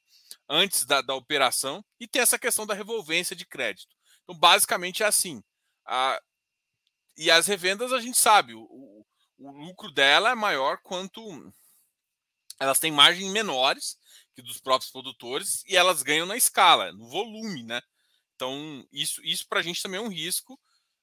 [0.50, 3.96] antes da, da operação, e tem essa questão da revolvência de crédito.
[4.24, 5.42] Então, basicamente é assim.
[5.86, 6.22] A,
[7.18, 9.06] e as revendas a gente sabe, o, o,
[9.40, 11.22] o lucro dela é maior quanto
[12.60, 13.98] elas têm margens menores
[14.38, 17.82] que dos próprios produtores e elas ganham na escala, no volume, né?
[18.36, 20.54] Então, isso, isso para a gente também é um risco,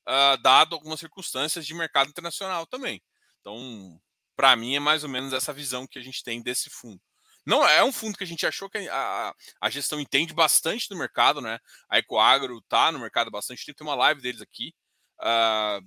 [0.09, 3.03] uh, dado algumas circunstâncias de mercado internacional também.
[3.41, 4.01] Então,
[4.37, 7.01] para mim, é mais ou menos essa visão que a gente tem desse fundo.
[7.45, 10.97] Não é um fundo que a gente achou que a, a gestão entende bastante do
[10.97, 11.59] mercado, né?
[11.91, 14.73] A Ecoagro está no mercado bastante tempo, tem uma live deles aqui.
[15.21, 15.85] Uh,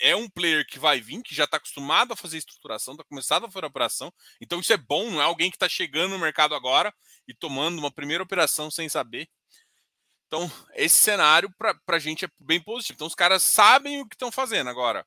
[0.00, 3.46] é um player que vai vir, que já está acostumado a fazer estruturação, está começado
[3.46, 4.12] a fazer operação.
[4.40, 6.94] Então isso é bom, não é alguém que está chegando no mercado agora
[7.26, 9.28] e tomando uma primeira operação sem saber.
[10.28, 12.96] Então, esse cenário para a gente é bem positivo.
[12.96, 14.68] Então, os caras sabem o que estão fazendo.
[14.68, 15.06] Agora,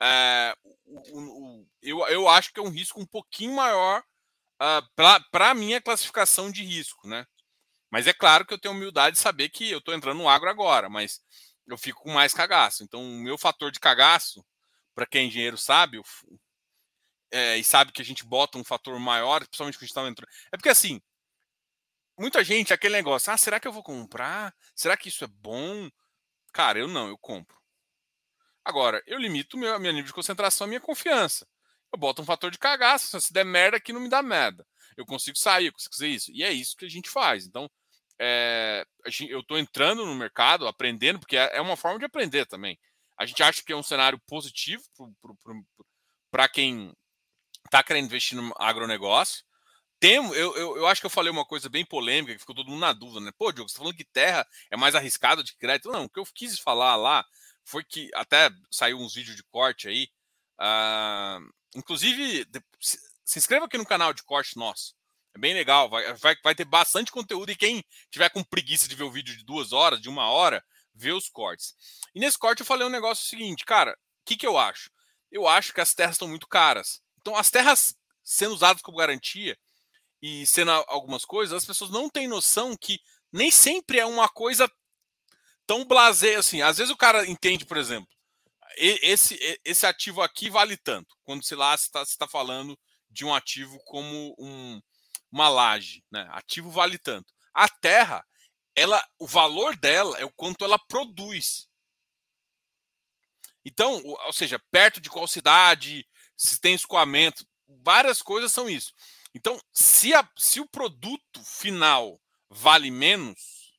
[0.00, 0.54] é,
[0.86, 5.54] o, o, eu, eu acho que é um risco um pouquinho maior uh, para a
[5.54, 7.26] minha classificação de risco, né?
[7.90, 10.48] Mas é claro que eu tenho humildade de saber que eu estou entrando no agro
[10.48, 11.20] agora, mas
[11.72, 12.82] eu fico com mais cagaço.
[12.82, 14.44] Então, o meu fator de cagaço,
[14.94, 16.00] para quem é engenheiro sabe,
[17.30, 20.08] é, e sabe que a gente bota um fator maior, principalmente quando a gente está
[20.08, 20.28] entrando.
[20.52, 21.00] É porque assim,
[22.18, 24.54] muita gente, aquele negócio, ah, será que eu vou comprar?
[24.74, 25.88] Será que isso é bom?
[26.52, 27.56] Cara, eu não, eu compro.
[28.64, 31.46] Agora, eu limito meu, meu nível de concentração, minha confiança.
[31.92, 34.66] Eu boto um fator de cagaço, se der merda aqui, não me dá merda.
[34.96, 36.30] Eu consigo sair, eu consigo fazer isso.
[36.32, 37.46] E é isso que a gente faz.
[37.46, 37.70] Então,
[38.22, 38.86] é,
[39.30, 42.78] eu estou entrando no mercado, aprendendo, porque é, é uma forma de aprender também.
[43.16, 44.82] A gente acha que é um cenário positivo
[46.30, 46.94] para quem
[47.64, 49.42] está querendo investir no agronegócio.
[49.98, 52.70] Tem, eu, eu, eu, acho que eu falei uma coisa bem polêmica, que ficou todo
[52.70, 53.32] mundo na dúvida, né?
[53.38, 55.90] Pô, Diogo, você está falando que terra é mais arriscado de crédito?
[55.90, 57.24] Não, o que eu quis falar lá
[57.64, 60.08] foi que até saiu uns vídeos de corte aí.
[60.58, 62.46] Uh, inclusive,
[62.80, 64.94] se, se inscreva aqui no canal de corte nosso.
[65.34, 68.94] É bem legal, vai, vai, vai ter bastante conteúdo e quem tiver com preguiça de
[68.94, 70.64] ver o vídeo de duas horas, de uma hora,
[70.94, 71.74] vê os cortes.
[72.14, 74.90] E nesse corte eu falei um negócio seguinte, cara, o que, que eu acho?
[75.30, 77.00] Eu acho que as terras estão muito caras.
[77.20, 79.56] Então, as terras sendo usadas como garantia
[80.20, 82.98] e sendo algumas coisas, as pessoas não têm noção que
[83.32, 84.70] nem sempre é uma coisa
[85.66, 86.62] tão blazer assim.
[86.62, 88.08] Às vezes o cara entende, por exemplo,
[88.76, 91.16] esse, esse ativo aqui vale tanto.
[91.22, 94.80] Quando se lá está tá falando de um ativo como um,
[95.30, 96.28] uma laje, né?
[96.32, 97.32] Ativo vale tanto.
[97.54, 98.24] A terra,
[98.74, 101.68] ela, o valor dela é o quanto ela produz.
[103.64, 107.46] Então, ou seja, perto de qual cidade, se tem escoamento,
[107.82, 108.92] várias coisas são isso.
[109.34, 113.78] Então, se, a, se o produto final vale menos,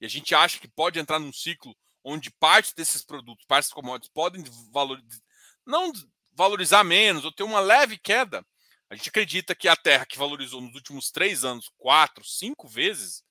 [0.00, 4.12] e a gente acha que pode entrar num ciclo onde parte desses produtos, partes commodities,
[4.12, 5.22] podem valorizar,
[5.66, 5.90] não
[6.32, 8.46] valorizar menos ou ter uma leve queda,
[8.94, 13.24] a gente acredita que a terra que valorizou nos últimos três anos quatro, cinco vezes,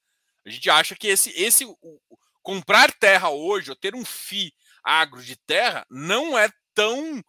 [0.46, 2.02] a gente acha que esse, esse o,
[2.42, 7.24] comprar terra hoje ou ter um FI agro de terra não é tão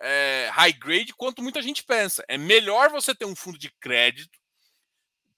[0.00, 2.24] é, high grade quanto muita gente pensa.
[2.28, 4.36] É melhor você ter um fundo de crédito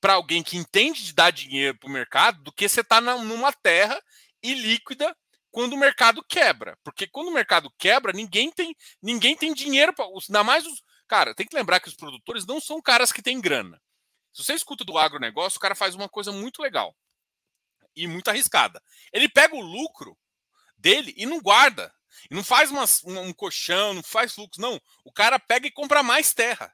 [0.00, 3.18] para alguém que entende de dar dinheiro para o mercado do que você estar tá
[3.18, 4.00] numa terra
[4.42, 5.14] ilíquida
[5.50, 6.78] quando o mercado quebra.
[6.82, 10.06] Porque quando o mercado quebra, ninguém tem, ninguém tem dinheiro para.
[10.06, 13.40] Ainda mais os, Cara, tem que lembrar que os produtores não são caras que têm
[13.40, 13.80] grana.
[14.32, 16.94] Se você escuta do agronegócio, o cara faz uma coisa muito legal
[17.96, 18.82] e muito arriscada.
[19.12, 20.16] Ele pega o lucro
[20.76, 21.92] dele e não guarda.
[22.30, 22.84] E não faz uma,
[23.20, 24.60] um colchão, não faz fluxo.
[24.60, 24.80] Não.
[25.04, 26.72] O cara pega e compra mais terra.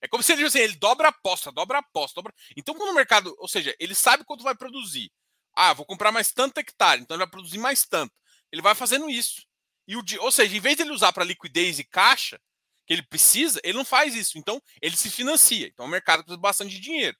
[0.00, 2.16] É como se ele, assim, ele dobra a aposta, dobra a aposta.
[2.16, 2.34] Dobra...
[2.56, 5.10] Então, quando o mercado, ou seja, ele sabe quanto vai produzir.
[5.54, 8.14] Ah, vou comprar mais tanto hectare, então ele vai produzir mais tanto.
[8.52, 9.46] Ele vai fazendo isso.
[9.88, 12.40] E o, ou seja, em vez de ele usar para liquidez e caixa,
[12.86, 14.38] que ele precisa, ele não faz isso.
[14.38, 15.66] Então, ele se financia.
[15.66, 17.16] Então, o mercado precisa bastante de dinheiro.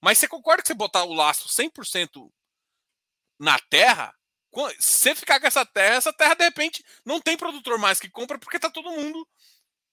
[0.00, 2.30] Mas você concorda que você botar o laço 100%
[3.38, 4.14] na terra,
[4.78, 8.10] se você ficar com essa terra, essa terra, de repente, não tem produtor mais que
[8.10, 9.26] compra porque está todo mundo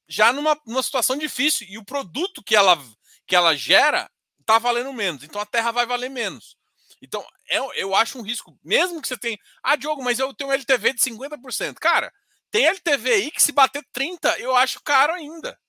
[0.08, 1.68] já numa, numa situação difícil.
[1.70, 2.78] E o produto que ela,
[3.26, 4.10] que ela gera
[4.40, 5.24] está valendo menos.
[5.24, 6.58] Então, a terra vai valer menos.
[7.02, 9.38] Então, eu, é, eu acho um risco, mesmo que você tenha.
[9.62, 11.76] Ah, Diogo, mas eu tenho um LTV de 50%.
[11.80, 12.14] Cara,
[12.54, 15.60] tem LTV aí que se bater 30, eu acho caro ainda.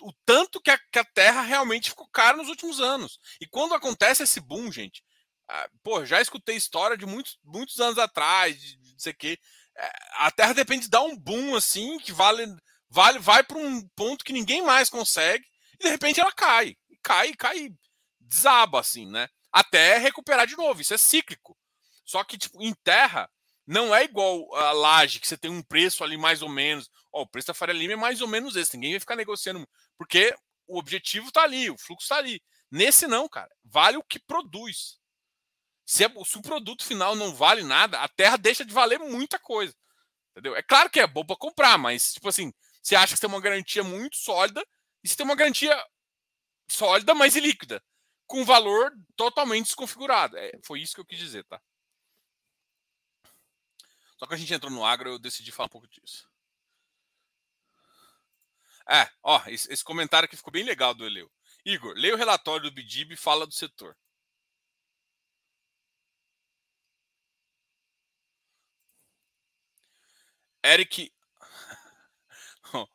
[0.00, 3.20] O tanto que a, que a terra realmente ficou cara nos últimos anos.
[3.38, 5.04] E quando acontece esse boom, gente,
[5.46, 9.38] ah, pô, já escutei história de muitos, muitos anos atrás, de sei o quê.
[9.76, 12.46] É, a Terra depende de dar um boom assim, que vale,
[12.88, 15.44] vale vai para um ponto que ninguém mais consegue,
[15.78, 16.74] e de repente ela cai.
[17.02, 17.68] Cai, cai,
[18.18, 19.28] desaba, assim, né?
[19.52, 20.80] Até recuperar de novo.
[20.80, 21.58] Isso é cíclico.
[22.06, 23.28] Só que, tipo, em terra,
[23.72, 26.90] não é igual a laje, que você tem um preço ali mais ou menos.
[27.10, 28.76] Ó, o preço da Faria Lima é mais ou menos esse.
[28.76, 32.42] Ninguém vai ficar negociando, porque o objetivo está ali, o fluxo está ali.
[32.70, 33.50] Nesse não, cara.
[33.64, 34.98] Vale o que produz.
[35.86, 39.38] Se, é, se, o produto final não vale nada, a terra deixa de valer muita
[39.38, 39.74] coisa.
[40.30, 40.54] Entendeu?
[40.54, 43.30] É claro que é bom para comprar, mas, tipo assim, você acha que você tem
[43.30, 44.62] uma garantia muito sólida
[45.02, 45.74] e você tem uma garantia
[46.70, 47.82] sólida, mas ilíquida,
[48.26, 50.36] com valor totalmente desconfigurado.
[50.36, 51.60] É, foi isso que eu quis dizer, tá?
[54.22, 56.30] Só que a gente entrou no agro, eu decidi falar um pouco disso.
[58.88, 61.28] É, ó, esse, esse comentário aqui ficou bem legal do Eleu.
[61.64, 63.96] Igor, leia o relatório do Bidib e fala do setor.
[70.64, 71.12] Eric.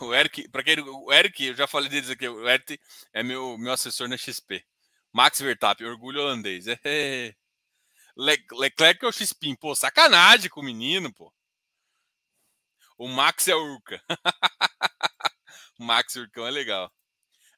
[0.00, 2.80] O Eric, para quem o Eric, eu já falei deles aqui, o Eric
[3.12, 4.64] é meu, meu assessor na XP.
[5.12, 6.66] Max Vertap, orgulho holandês.
[6.84, 7.34] É.
[8.16, 11.32] Le, Leclerc é o Xpin, pô, sacanagem com o menino, pô.
[12.96, 14.02] O Max é o Urca.
[15.78, 16.90] o Max Urcão é legal.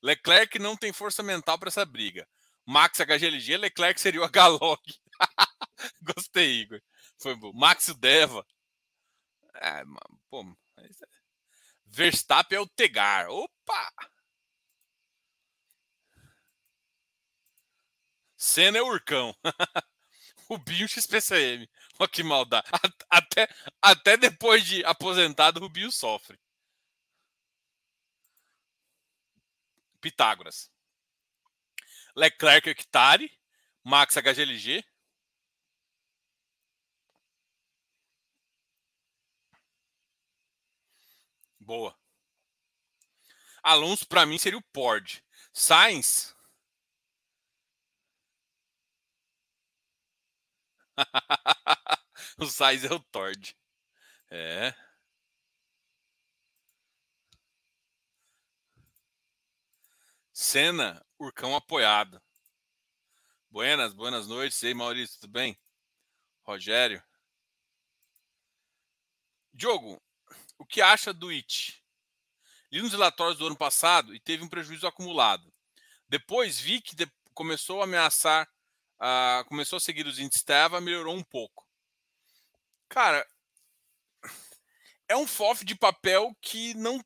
[0.03, 2.29] Leclerc não tem força mental para essa briga.
[2.67, 4.83] Max HGLG, Leclerc seria o H-Log.
[6.03, 6.81] Gostei, Igor.
[7.19, 7.53] Foi bom.
[7.55, 8.45] Max Deva.
[9.55, 9.85] É,
[10.29, 10.45] pô,
[10.79, 10.89] é
[11.87, 13.29] Verstappen é o Tegar.
[13.31, 13.93] Opa!
[18.37, 19.35] Senna é o Urcão.
[20.49, 21.69] Rubinho XPCM.
[21.99, 22.67] Olha que maldade.
[23.11, 23.49] Até,
[23.83, 26.39] até depois de aposentado, Rubinho sofre.
[30.01, 30.71] Pitágoras.
[32.17, 33.31] Leclerc Hectare.
[33.85, 34.85] Max HGLG.
[41.61, 41.95] Boa.
[43.63, 45.23] Alonso, para mim, seria o Pord.
[45.53, 46.35] Sainz.
[52.39, 53.57] o Sainz é o Tord.
[54.31, 54.75] É.
[60.33, 62.23] Cena, Urcão apoiado.
[63.51, 64.63] Buenas, buenas noites.
[64.63, 65.59] E aí, Maurício, tudo bem?
[66.43, 67.03] Rogério.
[69.53, 70.01] Diogo,
[70.57, 71.83] o que acha do IT?
[72.71, 75.53] Li nos relatórios do ano passado e teve um prejuízo acumulado.
[76.09, 77.11] Depois vi que de...
[77.35, 78.49] começou a ameaçar,
[79.01, 81.67] uh, começou a seguir os índices Teva, melhorou um pouco.
[82.89, 83.27] Cara,
[85.09, 87.03] é um FOF de papel que não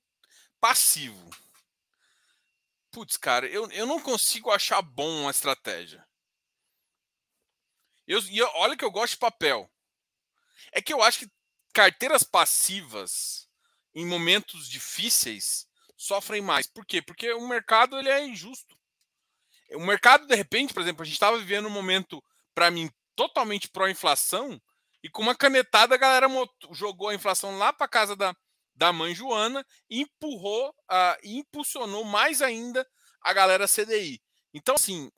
[0.61, 1.31] passivo.
[2.91, 6.07] Putz, cara, eu, eu não consigo achar bom a estratégia.
[8.07, 9.71] Eu, e olha que eu gosto de papel.
[10.73, 11.33] É que eu acho que
[11.73, 13.49] carteiras passivas
[13.95, 16.67] em momentos difíceis sofrem mais.
[16.67, 17.01] Por quê?
[17.01, 18.77] Porque o mercado ele é injusto.
[19.75, 22.23] O mercado, de repente, por exemplo, a gente estava vivendo um momento,
[22.55, 24.61] para mim, totalmente pró-inflação,
[25.03, 26.29] e com uma canetada a galera
[26.71, 28.35] jogou a inflação lá para casa da,
[28.75, 32.87] da mãe Joana e empurrou, uh, e impulsionou mais ainda
[33.21, 34.23] a galera CDI.
[34.55, 35.11] Então, assim,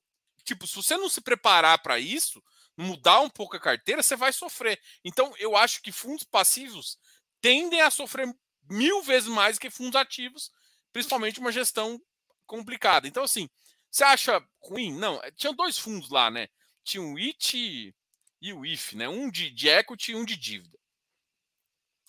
[0.45, 2.43] tipo, se você não se preparar para isso,
[2.77, 4.81] mudar um pouco a carteira, você vai sofrer.
[5.05, 6.99] Então, eu acho que fundos passivos
[7.41, 8.35] tendem a sofrer
[8.71, 10.51] mil vezes mais que fundos ativos,
[10.93, 12.01] principalmente uma gestão
[12.47, 13.07] complicada.
[13.07, 13.49] Então, assim,
[13.95, 14.93] você acha ruim?
[14.93, 16.49] Não, eh, tinha dois fundos lá, né?
[16.83, 17.95] Tinha o IT
[18.41, 19.09] e o IF, né?
[19.09, 20.77] Um de, de equity e um de dívida.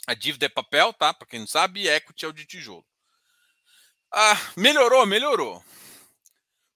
[0.08, 1.14] A dívida é papel, tá?
[1.14, 2.86] Para quem não sabe, equity é o de tijolo.
[4.12, 5.64] Ah, melhorou, melhorou.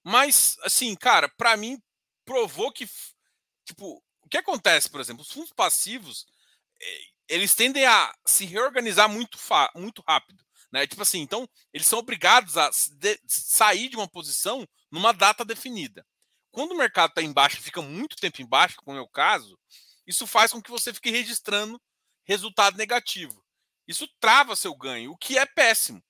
[0.04, 1.82] Mas, assim, cara, para mim,
[2.24, 2.86] provou que
[3.64, 6.26] Tipo, o que acontece, por exemplo, os fundos passivos,
[6.80, 9.38] eh, eles tendem a se reorganizar muito,
[9.74, 10.44] muito rápido.
[10.72, 10.86] Né?
[10.86, 12.70] Tipo assim, então, eles são obrigados a
[13.26, 16.06] sair de uma posição numa data definida.
[16.50, 19.58] Quando o mercado está embaixo, fica muito tempo embaixo, como é o caso,
[20.06, 21.80] isso faz com que você fique registrando
[22.24, 23.44] resultado negativo.
[23.86, 26.02] Isso trava seu ganho, o que é péssimo.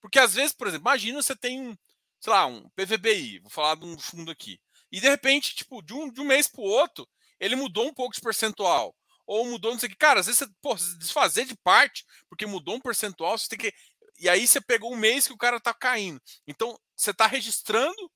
[0.00, 1.76] Porque às vezes, por exemplo, imagina você tem um,
[2.20, 4.60] sei lá, um PVBI, vou falar de um fundo aqui.
[4.90, 7.08] E de repente, tipo, de um, de um mês para o outro,
[7.38, 8.94] ele mudou um pouco de percentual.
[9.26, 9.96] Ou mudou, não sei o que.
[9.96, 13.74] Cara, às vezes você, pô, desfazer de parte, porque mudou um percentual, você tem que.
[14.18, 16.20] E aí você pegou um mês que o cara tá caindo.
[16.46, 18.10] Então, você tá registrando,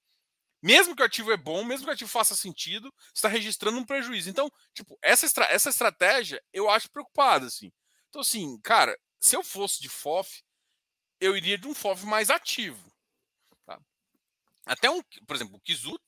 [0.63, 3.85] mesmo que o ativo é bom, mesmo que o ativo faça sentido, está registrando um
[3.85, 4.31] prejuízo.
[4.31, 7.73] Então, tipo, essa, estra essa estratégia eu acho preocupada, assim.
[8.09, 10.43] Então, assim, cara, se eu fosse de FOF,
[11.21, 12.93] eu iria de um FOF mais ativo.
[13.67, 13.81] Tá?
[14.65, 15.99] Até um, por exemplo, o Kizu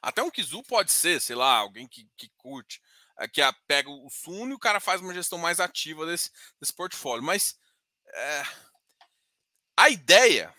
[0.00, 2.80] até um Kizu pode ser, sei lá, alguém que, que curte.
[3.32, 6.30] que a, pega o Suno e o cara faz uma gestão mais ativa desse,
[6.60, 7.22] desse portfólio.
[7.22, 7.58] Mas
[8.14, 8.42] é,
[9.76, 10.54] a ideia,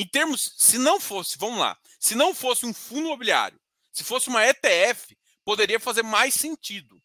[0.00, 4.28] em termos, se não fosse, vamos lá, se não fosse um fundo imobiliário, se fosse
[4.28, 7.02] uma ETF, poderia fazer mais sentido.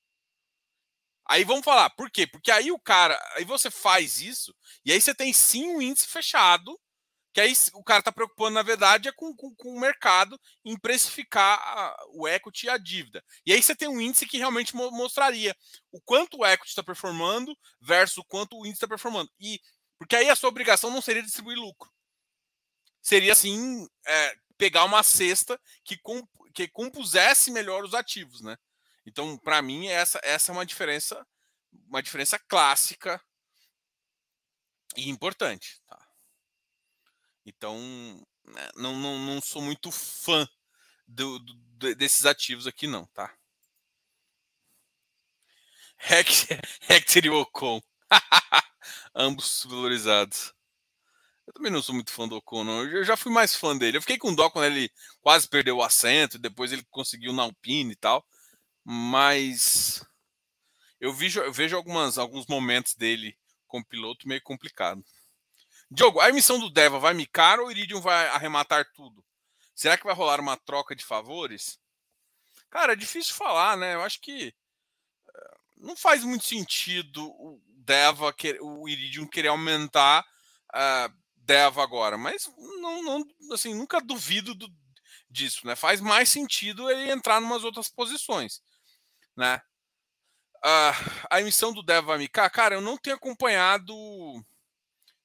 [1.25, 2.27] Aí vamos falar, por quê?
[2.27, 6.05] Porque aí o cara, aí você faz isso, e aí você tem sim um índice
[6.05, 6.79] fechado,
[7.33, 10.77] que aí o cara está preocupando, na verdade, é com, com, com, o mercado em
[10.77, 13.23] precificar a, o equity e a dívida.
[13.43, 15.57] E aí você tem um índice que realmente mo mostraria
[15.91, 19.31] o quanto o equity está performando versus o quanto o índice está performando.
[19.39, 19.59] E
[19.97, 21.91] porque aí a sua obrigação não seria distribuir lucro.
[23.03, 26.25] Seria assim é, pegar uma cesta que, comp
[26.55, 28.55] que compusesse melhor os ativos, né?
[29.05, 31.27] Então, para mim, essa, essa é uma diferença,
[31.87, 33.21] uma diferença clássica
[34.95, 35.81] e importante.
[35.85, 35.99] Tá?
[37.45, 37.77] Então,
[38.45, 40.47] né, não, não, não sou muito fã
[41.05, 43.35] do, do, desses ativos aqui, não, tá?
[46.89, 47.81] Hector e Ocon.
[49.15, 50.53] Ambos valorizados.
[51.45, 52.83] Eu também não sou muito fã do Ocon, não.
[52.85, 53.97] Eu já fui mais fã dele.
[53.97, 54.89] Eu fiquei com dó quando ele
[55.21, 58.25] quase perdeu o assento, depois ele conseguiu na Alpine e tal.
[58.83, 60.03] Mas
[60.99, 63.37] eu vejo, eu vejo algumas, alguns momentos dele
[63.67, 65.03] como piloto meio complicado.
[65.91, 69.23] Diogo, a emissão do Deva vai micar ou o Iridium vai arrematar tudo?
[69.75, 71.79] Será que vai rolar uma troca de favores?
[72.69, 73.95] Cara, é difícil falar, né?
[73.95, 74.55] Eu acho que
[75.27, 80.25] eh, não faz muito sentido o Deva, o Iridium querer aumentar
[80.73, 84.67] uh, Deva agora, mas não, não, assim, nunca duvido do,
[85.29, 85.75] disso, né?
[85.75, 88.61] Faz mais sentido ele entrar em umas outras posições,
[89.35, 89.61] né?
[90.57, 93.93] Uh, a emissão do Deva micar, cara, eu não tenho acompanhado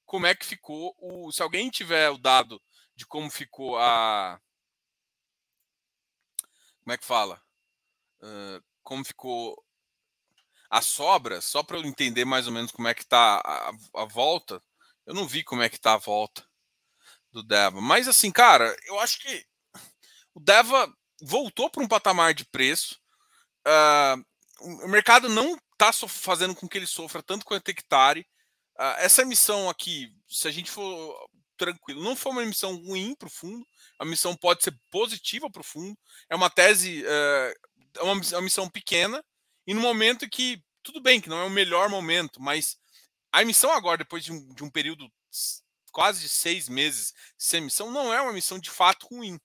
[0.05, 1.31] como é que ficou o.
[1.31, 2.61] Se alguém tiver o dado
[2.95, 4.41] de como ficou a.
[6.81, 7.41] Como é que fala?
[8.21, 9.63] Uh, como ficou
[10.69, 14.05] a sobra, só para eu entender mais ou menos como é que está a, a,
[14.05, 14.61] volta.
[15.09, 16.47] Eu não vi como é que está a volta
[17.31, 17.81] do Deva.
[17.81, 19.43] Mas assim, cara, eu acho que
[20.35, 20.87] o Deva
[21.19, 22.95] voltou para um patamar de preço.
[23.67, 24.23] Uh,
[24.83, 28.21] o mercado não está fazendo com que ele sofra tanto quanto hectare.
[28.79, 33.27] Uh, essa missão aqui, se a gente for tranquilo, não foi uma missão ruim para
[33.27, 33.65] o fundo,
[33.97, 35.97] a missão pode ser positiva para o fundo,
[36.29, 39.25] é uma tese, uh, é uma, uma missão pequena,
[39.65, 42.78] e no momento que, tudo bem que não é o melhor momento, mas
[43.31, 45.11] a emissão agora, depois de um, de um período
[45.91, 49.39] quase de seis meses sem emissão, não é uma missão de fato ruim.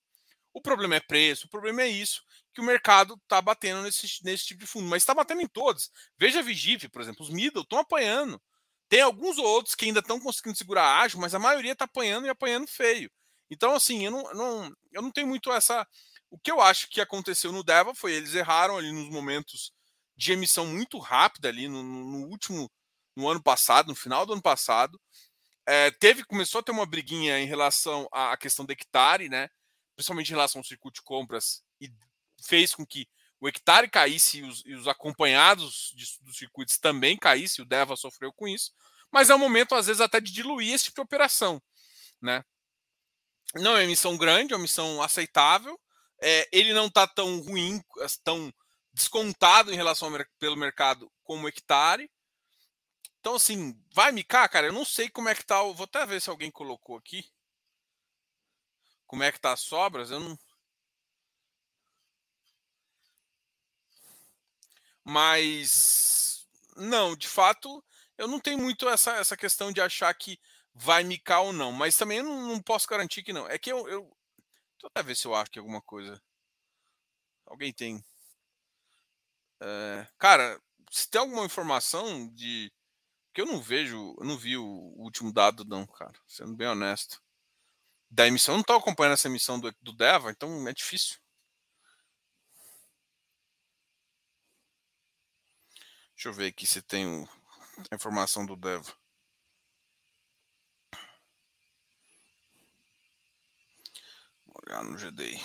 [0.52, 2.22] O problema é preço, o problema é isso,
[2.54, 5.90] que o mercado está batendo nesse, nesse tipo de fundo, mas está batendo em todos.
[6.16, 8.40] Veja a Vigip, por exemplo, os middle estão apanhando.
[8.88, 12.30] Tem alguns outros que ainda estão conseguindo segurar ágil, mas a maioria está apanhando e
[12.30, 13.10] apanhando feio.
[13.50, 15.86] Então, assim, eu não, não, eu não tenho muito essa.
[16.30, 19.72] O que eu acho que aconteceu no Deva foi eles erraram ali nos momentos
[20.16, 22.70] de emissão muito rápida ali no, no último,
[23.16, 25.00] no ano passado, no final do ano passado.
[25.66, 29.48] É, teve, começou a ter uma briguinha em relação à questão do hectare, né?
[29.96, 31.90] Principalmente em relação ao circuito de compras, e
[32.46, 33.08] fez com que
[33.40, 37.96] o hectare caísse e os, e os acompanhados de, dos circuitos também caísse, o Deva
[37.96, 38.72] sofreu com isso,
[39.10, 41.62] mas é o momento, às vezes, até de diluir esse tipo de operação.
[42.20, 42.42] Né?
[43.54, 45.78] Não é uma emissão grande, é uma emissão aceitável,
[46.20, 47.82] é, ele não está tão ruim,
[48.22, 48.52] tão
[48.92, 52.10] descontado em relação ao, pelo mercado como o hectare.
[53.24, 54.66] Então, assim, vai micar, cara?
[54.66, 55.62] Eu não sei como é que tá.
[55.62, 57.24] Vou até ver se alguém colocou aqui.
[59.06, 60.10] Como é que tá as sobras?
[60.10, 60.38] Eu não.
[65.02, 66.46] Mas
[66.76, 67.82] não, de fato,
[68.18, 70.38] eu não tenho muito essa, essa questão de achar que
[70.74, 71.72] vai micar ou não.
[71.72, 73.48] Mas também eu não, não posso garantir que não.
[73.48, 74.02] É que eu, eu.
[74.02, 76.22] Deixa eu até ver se eu acho que alguma coisa.
[77.46, 78.04] Alguém tem.
[79.62, 80.60] É, cara,
[80.90, 82.70] se tem alguma informação de.
[83.34, 86.14] Que eu não vejo, eu não vi o último dado, não, cara.
[86.26, 87.20] Sendo bem honesto.
[88.10, 91.18] Da emissão, eu não estou acompanhando essa emissão do, do Deva, então é difícil.
[96.14, 97.28] Deixa eu ver aqui se tem
[97.90, 98.86] a informação do Dev.
[104.46, 105.40] Vou olhar no GDI.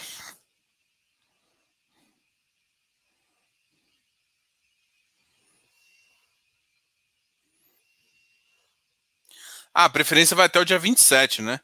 [9.73, 11.59] Ah, a preferência vai até o dia 27, né?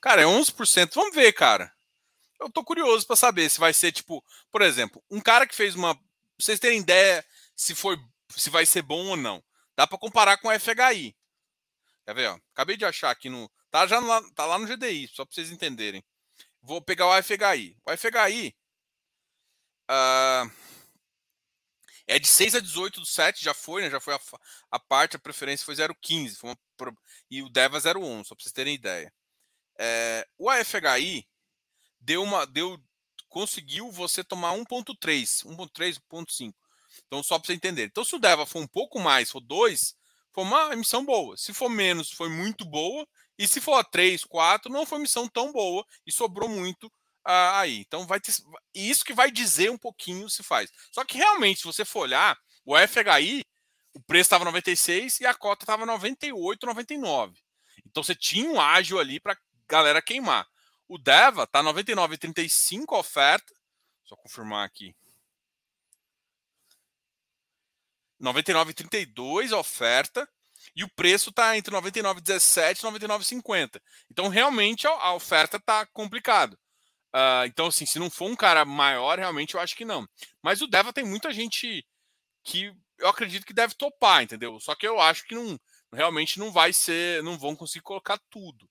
[0.00, 0.94] Cara, é 11%.
[0.94, 1.72] Vamos ver, cara.
[2.40, 5.74] Eu tô curioso para saber se vai ser tipo, por exemplo, um cara que fez
[5.74, 5.94] uma.
[5.94, 6.04] Pra
[6.40, 7.96] vocês terem ideia se foi
[8.36, 9.42] se vai ser bom ou não.
[9.76, 11.14] Dá para comparar com o FHI.
[12.04, 12.30] Quer ver?
[12.30, 12.38] Ó?
[12.52, 15.50] Acabei de achar aqui no tá já lá, tá lá no GDI, só para vocês
[15.50, 16.04] entenderem.
[16.60, 17.76] Vou pegar o FHI.
[17.84, 18.54] O FHI
[19.90, 20.50] uh,
[22.06, 23.90] É de 6 a 18 do 7, já foi, né?
[23.90, 24.20] Já foi a,
[24.70, 26.36] a parte, a preferência foi 0,15.
[26.36, 26.54] Foi
[27.30, 29.12] e o DEVA 0,1, só para vocês terem ideia.
[29.78, 31.26] É, o AFHI
[32.00, 32.46] deu uma.
[32.46, 32.78] Deu,
[33.28, 36.54] conseguiu você tomar 1,3, 1,3, 1,5.
[37.06, 37.84] Então, só para você entender.
[37.84, 39.94] Então, se o DEVA for um pouco mais, for 2,
[40.32, 41.36] foi uma emissão boa.
[41.36, 43.06] Se for menos, foi muito boa.
[43.38, 46.92] E se for 3, 4, não foi emissão tão boa e sobrou muito
[47.24, 47.78] aí.
[47.80, 48.32] Então, vai ter.
[48.74, 50.70] Isso que vai dizer um pouquinho se faz.
[50.90, 53.42] Só que realmente, se você for olhar, o FHI,
[53.94, 57.38] o preço estava 96 e a cota estava 98, 99.
[57.86, 59.36] Então, você tinha um ágil ali para
[59.68, 60.46] galera queimar.
[60.88, 63.54] O DEVA tá 99,35 a oferta.
[64.04, 64.94] Só confirmar aqui.
[68.20, 70.28] 99,32 a oferta
[70.76, 73.80] e o preço está entre 99,17 e 99,50.
[74.10, 76.58] Então, realmente, a, oferta está complicado.
[77.14, 80.08] Uh, então, assim, se não for um cara maior, realmente eu acho que não.
[80.42, 81.86] Mas o Deva tem muita gente
[82.42, 84.58] que eu acredito que deve topar, entendeu?
[84.60, 85.58] Só que eu acho que não,
[85.92, 88.68] realmente não vai ser, não vão conseguir colocar tudo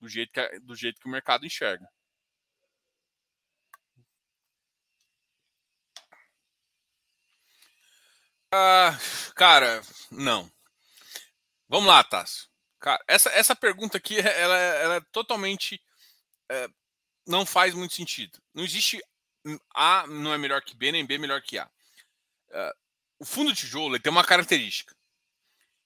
[0.00, 1.88] do jeito que, do jeito que o mercado enxerga.
[8.52, 10.50] Uh, cara, não.
[11.68, 12.48] Vamos lá, Tássio.
[12.80, 15.80] Cara, essa, essa pergunta aqui, ela, ela é totalmente.
[16.50, 16.68] É,
[17.26, 18.38] não faz muito sentido.
[18.54, 19.02] Não existe
[19.74, 21.70] A não é melhor que B, nem B é melhor que A.
[22.50, 22.76] É,
[23.18, 24.94] o fundo tijolo ele tem uma característica,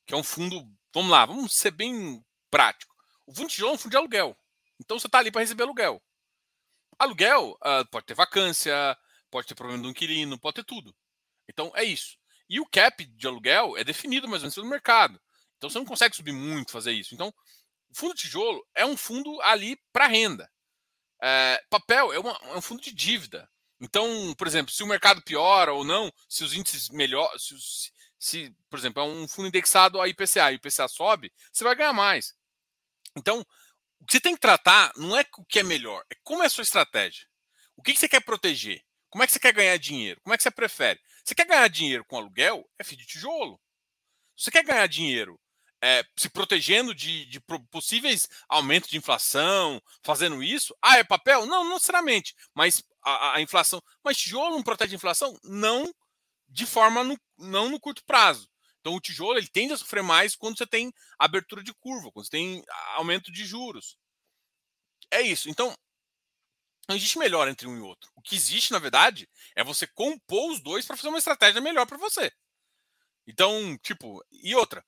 [0.07, 0.69] que é um fundo.
[0.93, 2.95] Vamos lá, vamos ser bem prático.
[3.27, 4.37] O fundo tijolo é um fundo de aluguel.
[4.79, 6.03] Então você está ali para receber aluguel.
[6.99, 8.97] Aluguel uh, pode ter vacância,
[9.31, 10.95] pode ter problema do inquilino, pode ter tudo.
[11.49, 12.19] Então é isso.
[12.49, 15.21] E o cap de aluguel é definido mais ou menos pelo mercado.
[15.57, 17.15] Então você não consegue subir muito fazer isso.
[17.15, 17.33] Então,
[17.91, 20.51] o fundo tijolo é um fundo ali para renda.
[21.23, 23.49] É, papel é, uma, é, um fundo de dívida.
[23.81, 27.55] Então, por exemplo, se o mercado piora ou não, se os índices melhoram, se,
[28.19, 31.75] se, por exemplo, é um fundo indexado a IPCA e o IPCA sobe, você vai
[31.75, 32.35] ganhar mais.
[33.17, 33.45] Então,
[34.01, 36.47] o que você tem que tratar não é o que é melhor, é como é
[36.47, 37.27] a sua estratégia.
[37.77, 38.83] O que, você quer proteger?
[39.09, 40.21] Como é que você quer ganhar dinheiro?
[40.21, 41.01] Como é que você prefere?
[41.25, 42.69] Você quer ganhar dinheiro com aluguel?
[42.79, 43.59] É FII de tijolo.
[44.37, 45.41] Você quer ganhar dinheiro
[45.83, 51.47] é, se protegendo de, de, possíveis aumentos de inflação, fazendo isso, ah, é papel?
[51.47, 52.35] Não, não necessariamente.
[52.55, 53.83] Mas a, a inflação.
[54.05, 55.39] Mas tijolo não protege a inflação?
[55.43, 55.93] Não
[56.49, 58.49] de forma no, não no curto prazo.
[58.81, 62.27] Então o tijolo ele tende a sofrer mais quando você tem abertura de curva, quando
[62.27, 62.65] você tem
[62.95, 63.97] aumento de juros.
[65.11, 65.49] É isso.
[65.49, 65.75] Então,
[66.89, 68.11] não existe melhor entre um e outro.
[68.17, 71.87] O que existe, na verdade, é você compor os dois para fazer uma estratégia melhor
[71.87, 72.33] para você.
[73.27, 74.85] Então, tipo, e outra.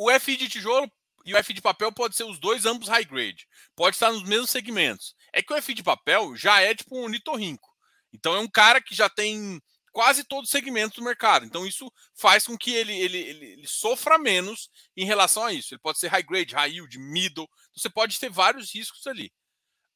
[0.00, 0.88] O FI de tijolo
[1.24, 3.48] e o FI de papel pode ser os dois ambos high grade.
[3.74, 5.12] Pode estar nos mesmos segmentos.
[5.32, 7.68] É que o FI de papel já é tipo um nitorrinco.
[8.12, 11.44] Então é um cara que já tem quase todos os segmentos do mercado.
[11.44, 15.74] Então isso faz com que ele, ele, ele, ele sofra menos em relação a isso.
[15.74, 17.42] Ele pode ser high grade, high yield, middle.
[17.42, 19.32] Então, você pode ter vários riscos ali.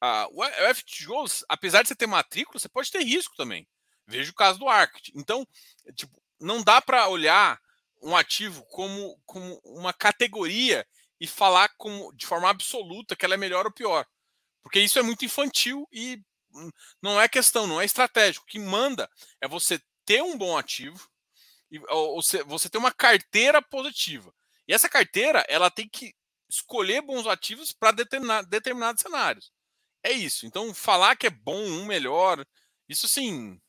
[0.03, 3.65] Uh, o F tijolos, apesar de você ter matrícula, você pode ter risco também.
[4.05, 5.13] Veja o caso do Arct.
[5.15, 5.47] Então,
[5.95, 7.57] tipo, não dá para olhar
[8.03, 10.85] um ativo como, como uma categoria
[11.19, 14.05] e falar como, de forma absoluta que ela é melhor ou pior.
[14.61, 16.21] Porque isso é muito infantil e
[16.53, 16.69] hum,
[17.01, 18.45] não é questão, não é estratégico.
[18.45, 19.09] O que manda
[19.41, 21.09] é você ter um bom ativo
[21.71, 24.33] e ou, você ter uma carteira positiva.
[24.67, 26.13] E essa carteira, ela tem que
[26.49, 29.51] escolher bons ativos para determinar, determinados cenários.
[30.03, 30.45] É isso.
[30.45, 32.45] Então, falar que é bom, um melhor,
[32.87, 33.59] isso sim.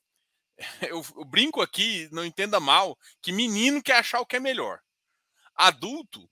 [0.88, 4.80] Eu, eu brinco aqui, não entenda mal, que menino quer achar o que é melhor.
[5.54, 6.28] Adulto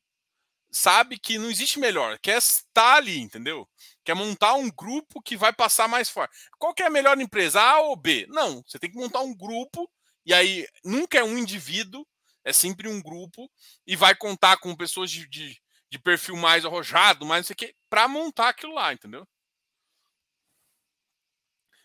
[0.70, 3.68] sabe que não existe melhor, quer estar ali, entendeu?
[4.02, 6.34] Quer montar um grupo que vai passar mais forte.
[6.58, 8.26] Qual que é a melhor empresa, A ou B?
[8.30, 9.88] Não, você tem que montar um grupo,
[10.24, 12.06] e aí nunca é um indivíduo,
[12.44, 13.50] é sempre um grupo,
[13.86, 15.60] e vai contar com pessoas de, de,
[15.90, 19.28] de perfil mais arrojado, mais não sei o quê, para montar aquilo lá, entendeu?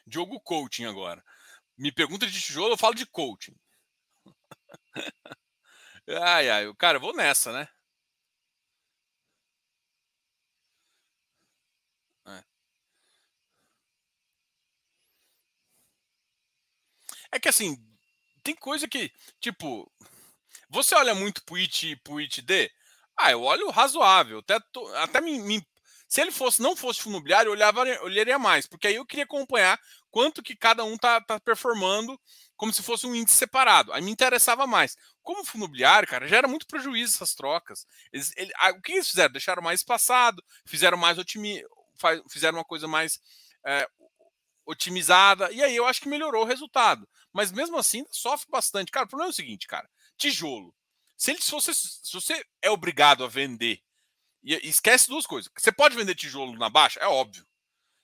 [0.07, 1.21] Diogo Coaching agora.
[1.77, 3.55] Me pergunta de tijolo, eu falo de coaching.
[6.21, 7.67] ai, ai, cara, eu vou nessa, né?
[12.27, 12.43] É.
[17.31, 17.77] é que assim,
[18.43, 19.91] tem coisa que, tipo,
[20.69, 22.71] você olha muito pro IT, pro ITD,
[23.17, 25.67] ah, eu olho razoável, até, tô, até me, me,
[26.07, 29.25] se ele fosse não fosse fundo imobiliário, eu olhava, olharia mais, porque aí eu queria
[29.25, 29.79] acompanhar
[30.11, 32.19] quanto que cada um tá, tá performando
[32.55, 33.93] como se fosse um índice separado.
[33.93, 34.97] Aí me interessava mais.
[35.21, 37.85] Como fundo imobiliário, cara, já era muito prejuízo essas trocas.
[38.11, 39.31] Eles, ele, o que eles fizeram?
[39.31, 41.63] Deixaram mais espaçado, fizeram mais otimi,
[42.29, 43.19] fizeram uma coisa mais
[43.65, 43.87] é,
[44.65, 47.07] otimizada, e aí eu acho que melhorou o resultado.
[47.31, 48.91] mas mesmo assim sofre bastante.
[48.91, 49.89] Cara, o problema é o seguinte, cara.
[50.17, 50.73] Tijolo.
[51.15, 53.81] Se, ele, se, você, se você é obrigado a vender,
[54.43, 55.51] e esquece duas coisas.
[55.57, 56.99] Você pode vender tijolo na baixa?
[56.99, 57.45] É óbvio.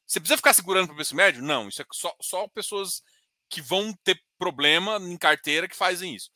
[0.06, 1.42] Você precisa ficar segurando para o preço médio?
[1.42, 3.02] Não, isso é só, só pessoas
[3.50, 6.30] que vão ter problema em carteira que fazem isso.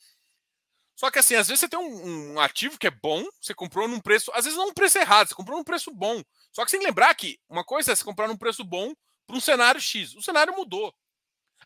[0.96, 3.88] Só que assim, às vezes você tem um, um, ativo que é bom, você comprou
[3.88, 6.24] num preço, às vezes não um preço errado, você comprou num preço bom.
[6.52, 8.94] Só que sem lembrar que uma coisa é você comprar num preço bom
[9.28, 10.16] para um cenário X.
[10.16, 10.92] O cenário mudou.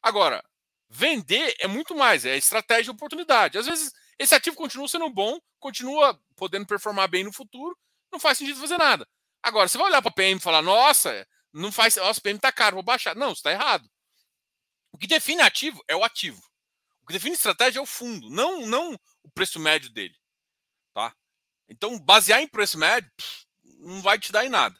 [0.02, 0.44] Agora,
[0.90, 3.58] vender é muito mais, é estratégia e oportunidade.
[3.58, 7.78] Às vezes esse ativo continua sendo bom, continua podendo performar bem no futuro,
[8.12, 9.08] não faz sentido fazer nada.
[9.42, 12.52] Agora, você vai olhar para a PM e falar, nossa, não faz, nossa, PM está
[12.52, 13.16] caro, vou baixar.
[13.16, 13.90] Não, está errado.
[14.92, 16.42] O que define ativo é o ativo.
[17.02, 18.94] O que define estratégia é o fundo, não, não
[19.24, 20.16] o preço médio dele.
[20.94, 21.16] Tá?
[21.68, 23.46] Então, basear em preço médio pff,
[23.80, 24.80] não vai te dar em nada.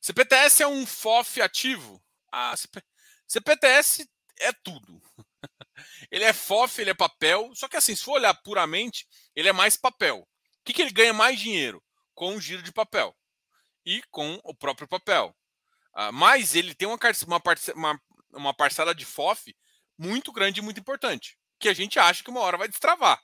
[0.00, 2.02] CPTS é um FOF ativo?
[2.32, 2.82] Ah, CP...
[3.26, 4.08] CPTS
[4.40, 5.02] é tudo.
[6.10, 7.52] ele é FOF, ele é papel.
[7.54, 10.20] Só que assim, se for olhar puramente, ele é mais papel.
[10.20, 11.82] O que, que ele ganha mais dinheiro?
[12.14, 13.14] Com o giro de papel
[13.84, 15.34] e com o próprio papel.
[15.98, 16.96] Uh, mas ele tem uma,
[17.26, 17.42] uma,
[17.74, 19.52] uma, uma parcela de FOF
[19.98, 23.20] muito grande e muito importante, que a gente acha que uma hora vai destravar.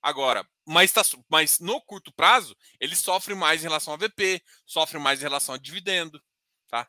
[0.00, 4.98] Agora, mas, tá, mas no curto prazo, ele sofre mais em relação a VP, sofre
[4.98, 6.22] mais em relação a dividendo.
[6.68, 6.88] Tá?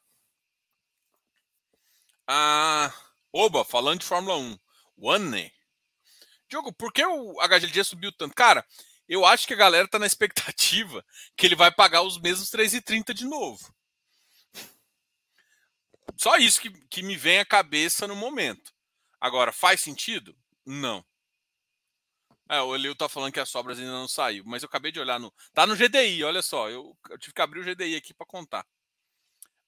[2.25, 2.93] Ah,
[3.34, 4.57] oba, falando de Fórmula 1.
[4.99, 5.51] One.
[6.49, 8.34] Diogo, por que o HGLG subiu tanto?
[8.34, 8.65] Cara,
[9.09, 11.03] eu acho que a galera tá na expectativa
[11.36, 13.75] que ele vai pagar os mesmos 3,30 de novo.
[16.18, 18.74] Só isso que, que me vem à cabeça no momento.
[19.20, 20.36] Agora, faz sentido?
[20.65, 21.05] Não.
[22.49, 24.99] É, o Elio tá falando que as sobras ainda não saiu, mas eu acabei de
[24.99, 25.34] olhar no.
[25.53, 26.70] Tá no GDI, olha só.
[26.70, 28.65] Eu, eu tive que abrir o GDI aqui para contar.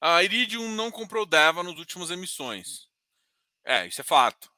[0.01, 2.87] A Iridium não comprou Deva nos últimos emissões.
[3.65, 4.49] É, isso é fato.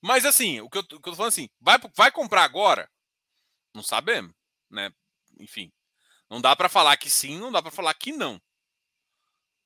[0.00, 2.90] Mas assim, o que eu, o que eu tô falando assim, vai, vai comprar agora?
[3.74, 4.34] Não sabemos,
[4.70, 4.90] né?
[5.38, 5.70] Enfim,
[6.28, 8.40] não dá para falar que sim, não dá para falar que não.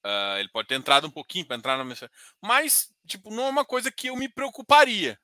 [0.07, 1.97] Uh, ele pode ter entrado um pouquinho para entrar na minha.
[2.41, 5.19] Mas, tipo, não é uma coisa que eu me preocuparia.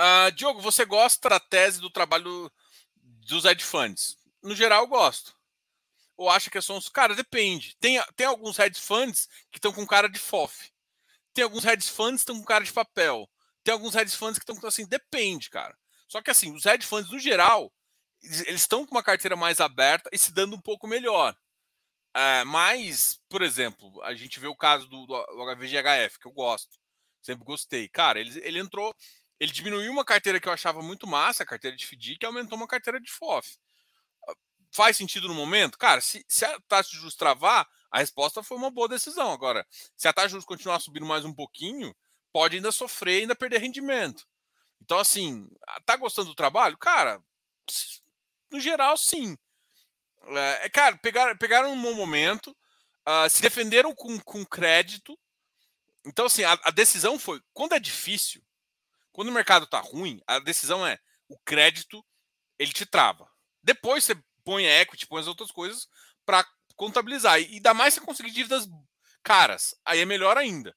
[0.00, 2.50] Uh, Diogo, você gosta da tese do trabalho
[2.96, 4.16] dos hedge funds?
[4.42, 5.38] No geral, eu gosto
[6.18, 6.88] ou acha que é só uns.
[6.88, 7.76] Cara, depende.
[7.78, 10.70] Tem, tem alguns hedge funds que estão com cara de FOF.
[11.32, 13.30] Tem alguns hedge funds que estão com cara de papel.
[13.62, 15.78] Tem alguns hedge funds que estão assim, depende, cara.
[16.08, 17.72] Só que assim, os hedge funds, no geral,
[18.46, 21.36] eles estão com uma carteira mais aberta e se dando um pouco melhor.
[22.14, 26.78] É, mas, por exemplo, a gente vê o caso do, do HVGHF, que eu gosto.
[27.22, 27.88] Sempre gostei.
[27.88, 28.94] Cara, ele, ele entrou,
[29.38, 32.56] ele diminuiu uma carteira que eu achava muito massa, a carteira de FDIC, e aumentou
[32.56, 33.58] uma carteira de FOF
[34.70, 35.78] faz sentido no momento?
[35.78, 39.32] Cara, se, se a taxa de juros travar, a resposta foi uma boa decisão.
[39.32, 39.66] Agora,
[39.96, 41.94] se a taxa de juros continuar subindo mais um pouquinho,
[42.32, 44.26] pode ainda sofrer, ainda perder rendimento.
[44.82, 45.48] Então, assim,
[45.84, 46.76] tá gostando do trabalho?
[46.78, 47.22] Cara,
[48.50, 49.36] no geral, sim.
[50.28, 52.50] É, é cara, pegaram, pegaram um bom momento,
[53.06, 55.18] uh, se defenderam com, com crédito.
[56.04, 58.42] Então, assim, a, a decisão foi: quando é difícil,
[59.12, 62.04] quando o mercado tá ruim, a decisão é o crédito
[62.58, 63.28] ele te trava.
[63.62, 65.86] Depois você põe equity, põe as outras coisas
[66.24, 67.40] para contabilizar.
[67.40, 68.66] E ainda mais se conseguir dívidas
[69.22, 69.74] caras.
[69.84, 70.74] Aí é melhor ainda.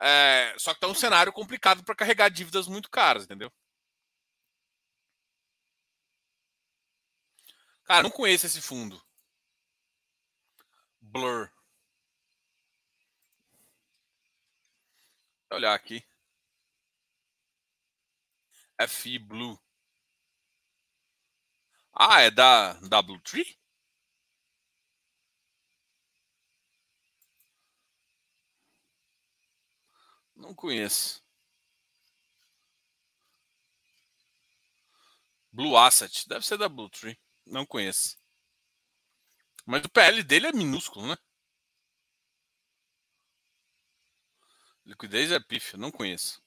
[0.00, 3.52] É, só que tá um cenário complicado para carregar dívidas muito caras, entendeu?
[7.92, 8.98] Cara, não conheço esse fundo.
[10.98, 11.50] Blur.
[15.50, 16.02] Olhar aqui.
[18.88, 19.58] FI Blue.
[21.94, 23.58] Ah, é da, da Tree?
[30.36, 31.22] Não conheço.
[35.52, 36.28] Blue Asset.
[36.28, 37.21] Deve ser da Blue Tree.
[37.46, 38.16] Não conheço.
[39.66, 41.16] Mas o PL dele é minúsculo, né?
[44.84, 45.78] Liquidez é pífia.
[45.78, 46.42] Não conheço.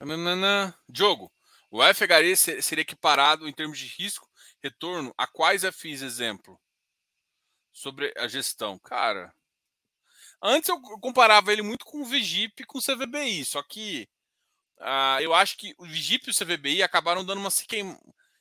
[0.00, 0.74] Nanana.
[0.88, 1.32] Diogo,
[1.70, 4.28] o FHRE seria equiparado em termos de risco,
[4.62, 6.60] retorno, a quais FIs exemplo?
[7.72, 8.78] Sobre a gestão.
[8.78, 9.34] Cara,
[10.42, 14.08] antes eu comparava ele muito com o Vigip e com o CVBI, só que
[14.78, 17.96] uh, eu acho que o Vigip e o CVBI acabaram dando uma se, queim...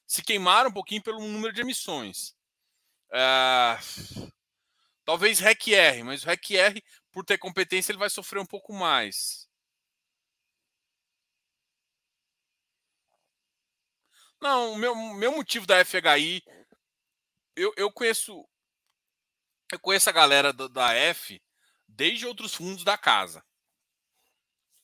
[0.06, 2.36] se queimaram um pouquinho pelo número de emissões.
[3.10, 4.32] Uh,
[5.06, 9.48] talvez REC-R, mas o REC-R, por ter competência, ele vai sofrer um pouco mais.
[14.42, 16.44] Não, o meu, meu motivo da FHI,
[17.56, 18.48] eu, eu conheço.
[19.72, 21.42] Eu conheço a galera do, da F
[21.96, 23.44] desde outros fundos da casa.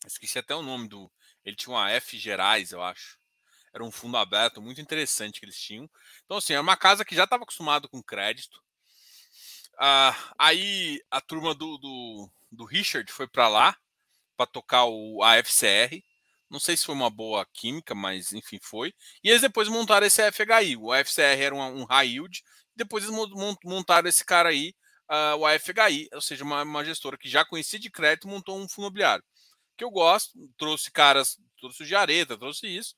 [0.06, 1.12] Esqueci até o nome do.
[1.44, 3.20] Ele tinha uma F Gerais, eu acho.
[3.74, 5.90] Era um fundo aberto muito interessante que eles tinham.
[6.26, 8.62] Então, assim, é uma casa que já estava acostumado com crédito.
[9.80, 13.76] Ah, aí a turma do, do, do Richard foi para lá
[14.36, 16.04] para tocar o, a FCR.
[16.50, 18.94] Não sei se foi uma boa química, mas enfim, foi.
[19.24, 20.76] E eles depois montaram esse FHI.
[20.78, 22.44] O FCR era um, um high yield.
[22.76, 23.16] Depois eles
[23.64, 24.74] montaram esse cara aí,
[25.12, 28.68] uh, o AFHI, ou seja, uma, uma, gestora que já conhecia de crédito montou um
[28.68, 29.24] fundo imobiliário.
[29.78, 32.96] Que eu gosto, trouxe caras, trouxe o Jareta, trouxe isso.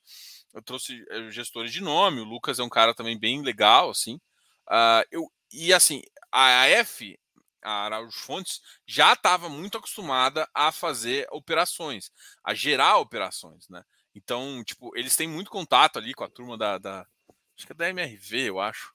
[0.52, 2.20] Eu trouxe eh, gestores de nome.
[2.20, 4.16] O Lucas é um cara também bem legal, assim.
[4.68, 7.18] Uh, eu, e assim, a F,
[7.62, 12.10] a Araújo Fontes, já estava muito acostumada a fazer operações,
[12.44, 13.82] a gerar operações, né?
[14.14, 17.06] Então, tipo, eles têm muito contato ali com a turma da, da
[17.56, 18.93] acho que é da MRV, eu acho.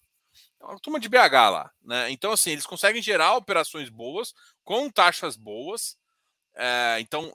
[0.62, 2.12] É uma turma de BH lá, né?
[2.12, 4.34] Então, assim, eles conseguem gerar operações boas,
[4.64, 5.98] com taxas boas.
[6.56, 7.34] É, então,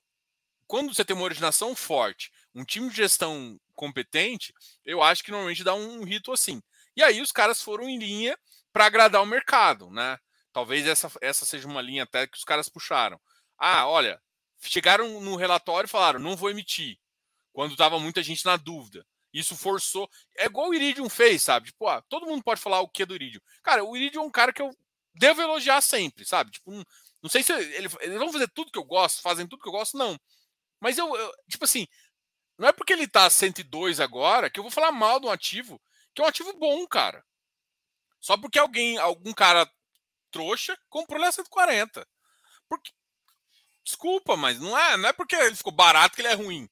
[0.66, 4.53] quando você tem uma originação forte, um time de gestão competente,
[4.85, 6.62] eu acho que normalmente dá um rito assim.
[6.97, 8.39] E aí os caras foram em linha
[8.72, 10.18] para agradar o mercado, né?
[10.53, 13.20] Talvez essa, essa seja uma linha até que os caras puxaram.
[13.59, 14.20] Ah, olha,
[14.61, 16.99] chegaram no relatório e falaram, não vou emitir,
[17.53, 19.07] quando estava muita gente na dúvida.
[19.35, 20.09] Isso forçou.
[20.37, 21.66] É igual o Iridium fez, sabe?
[21.66, 23.41] Tipo, ah, todo mundo pode falar o que é do Iridium.
[23.64, 24.70] Cara, o Iridium é um cara que eu
[25.12, 26.53] devo elogiar sempre, sabe?
[26.53, 26.85] Tipo, não,
[27.20, 29.72] não sei se ele, eles vão fazer tudo que eu gosto, fazem tudo que eu
[29.72, 30.16] gosto, não.
[30.80, 31.87] Mas eu, eu, tipo assim,
[32.57, 35.80] não é porque ele tá 102 agora que eu vou falar mal de um ativo,
[36.14, 37.24] que é um ativo bom, cara.
[38.20, 39.68] Só porque alguém, algum cara
[40.30, 42.07] trouxa, comprou ele a 140.
[42.68, 42.93] Porque,
[43.85, 46.68] desculpa, mas não é, não é porque ele ficou barato que ele é ruim.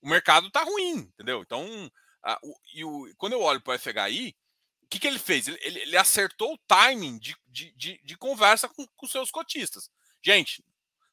[0.00, 1.42] O mercado tá ruim, entendeu?
[1.42, 1.90] Então,
[2.74, 4.36] e o, quando eu olho para o FHI,
[4.82, 5.48] o que, que ele fez?
[5.48, 9.90] Ele, ele, ele acertou o timing de, de, de, de conversa com, com seus cotistas.
[10.22, 10.64] Gente,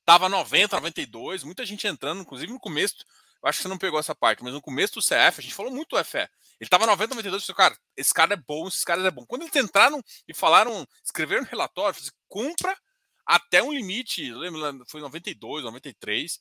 [0.05, 2.95] tava 90, 92, muita gente entrando, inclusive no começo.
[3.41, 5.53] Eu acho que você não pegou essa parte, mas no começo do CF, a gente
[5.53, 6.29] falou muito do FE.
[6.59, 9.25] Ele tava 90, 92, eu cara, esse cara é bom, esses caras é bom.
[9.25, 12.77] Quando eles entraram e falaram, escreveram no relatório, assim, compra
[13.25, 16.39] até um limite, lembra, foi 92, 93.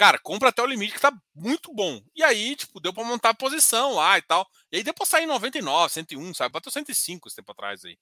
[0.00, 2.02] Cara, compra até o limite que tá muito bom.
[2.16, 4.48] E aí, tipo, deu para montar a posição lá e tal.
[4.72, 6.54] E aí deu para sair em 99, 101, sabe?
[6.54, 7.98] Bateu 105 esse tempo atrás aí.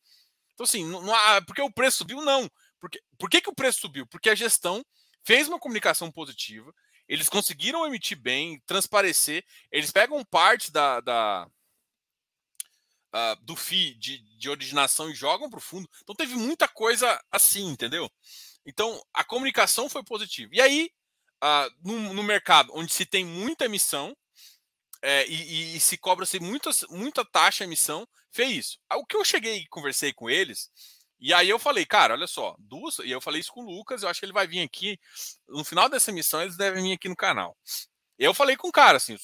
[0.55, 2.49] Então, assim, não, não, porque o preço subiu, não.
[2.79, 4.07] Porque, por que, que o preço subiu?
[4.07, 4.87] Porque a gestão
[5.25, 6.73] fez uma comunicação positiva,
[7.09, 11.51] eles conseguiram emitir bem, transparecer, eles pegam parte da, da
[13.13, 15.91] uh, do FII de, de originação e jogam para o fundo.
[16.05, 18.09] Então teve muita coisa assim, entendeu?
[18.65, 20.55] Então a comunicação foi positiva.
[20.55, 20.93] E aí,
[21.43, 24.17] uh, no, no, mercado onde se tem muita emissão
[25.03, 28.79] é, e, e, se cobra-se muita, muita taxa emissão, fez isso.
[28.95, 30.71] O que eu cheguei e conversei com eles,
[31.21, 34.03] e aí eu falei, cara, olha só, duas, e eu falei isso com o Lucas,
[34.03, 34.99] eu acho que ele vai vir aqui,
[35.49, 37.57] no final dessa emissão eles devem vir aqui no canal.
[38.19, 39.17] Eu falei com o cara, assim,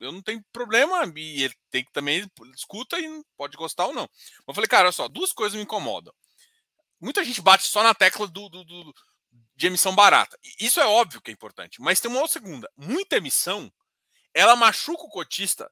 [0.00, 4.08] eu não tenho problema, e ele tem que também escuta e pode gostar ou não.
[4.46, 6.12] Eu falei, cara, olha só, duas coisas me incomodam.
[7.00, 8.94] Muita gente bate só na tecla do, do, do,
[9.58, 10.38] de emissão barata.
[10.60, 12.70] Isso é óbvio que é importante, mas tem uma outra segunda.
[12.76, 13.70] Muita emissão,
[14.32, 15.68] ela machuca o cotista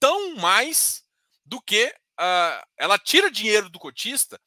[0.00, 1.04] tão mais
[1.44, 4.40] do que uh, ela tira dinheiro do cotista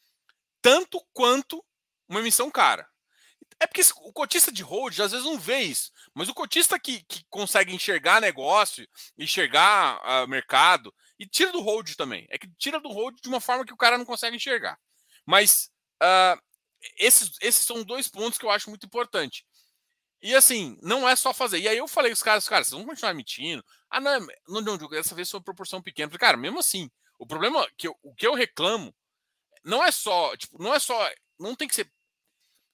[0.60, 1.64] tanto quanto
[2.08, 2.90] uma emissão cara.
[3.60, 7.04] É porque o cotista de hold às vezes não vê isso, mas o cotista que,
[7.04, 8.88] que consegue enxergar negócio,
[9.18, 12.26] enxergar uh, mercado, e tira do hold também.
[12.32, 14.80] É que tira do hold de uma forma que o cara não consegue enxergar.
[15.26, 15.70] Mas
[16.02, 16.42] uh,
[16.98, 19.46] esses, esses são dois pontos que eu acho muito importante.
[20.22, 21.60] E assim, não é só fazer.
[21.60, 23.64] E aí eu falei os caras, cara, vocês vão continuar emitindo.
[23.90, 26.10] Ah, não, não, não, dessa vez foi proporção pequena.
[26.10, 28.94] falei, cara, mesmo assim, o problema que eu, o que eu reclamo
[29.64, 31.10] não é só, tipo, não é só,
[31.40, 31.90] não tem que ser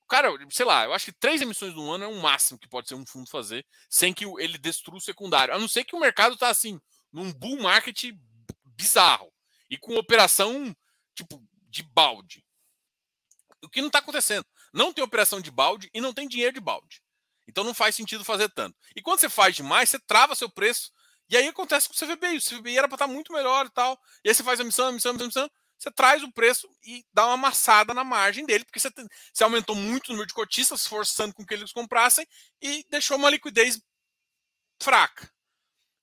[0.08, 2.88] Cara, sei lá, eu acho que três emissões no ano é o máximo que pode
[2.88, 5.53] ser um fundo fazer, sem que ele destrua o secundário.
[5.53, 6.80] A não ser que o mercado tá assim,
[7.12, 8.12] num bull market
[8.64, 9.32] bizarro
[9.70, 10.76] e com operação
[11.16, 12.44] tipo de balde.
[13.66, 14.45] O que não está acontecendo?
[14.74, 17.01] Não tem operação de balde e não tem dinheiro de balde.
[17.47, 18.76] Então não faz sentido fazer tanto.
[18.95, 20.91] E quando você faz demais, você trava seu preço.
[21.30, 22.38] E aí acontece com o CVBI.
[22.38, 23.99] O CVBI era para estar tá muito melhor e tal.
[24.24, 27.05] E aí você faz a missão, a missão, a missão, você traz o preço e
[27.13, 28.89] dá uma amassada na margem dele, porque você,
[29.34, 32.26] você aumentou muito o número de cotistas, forçando com que eles comprassem
[32.61, 33.80] e deixou uma liquidez
[34.82, 35.32] fraca.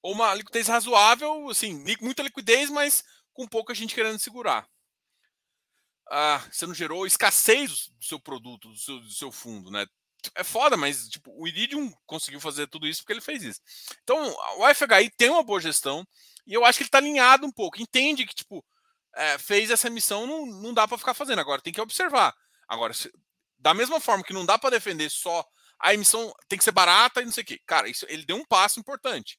[0.02, 3.02] Ou uma liquidez razoável, assim, muita liquidez, mas
[3.32, 4.68] com pouca gente querendo segurar.
[6.10, 9.86] Ah, você não gerou escassez do seu produto, do seu, do seu fundo, né?
[10.36, 13.60] É foda, mas tipo, o Iridium conseguiu fazer tudo isso porque ele fez isso.
[14.02, 16.06] Então, o FHI tem uma boa gestão,
[16.46, 18.64] E eu acho que ele está alinhado um pouco, entende que, tipo,
[19.14, 21.40] é, fez essa missão, não, não dá para ficar fazendo.
[21.40, 22.34] Agora tem que observar.
[22.68, 23.10] Agora, se,
[23.58, 25.44] da mesma forma que não dá para defender só
[25.82, 27.60] a emissão tem que ser barata e não sei o quê.
[27.66, 29.38] Cara, isso, ele deu um passo importante.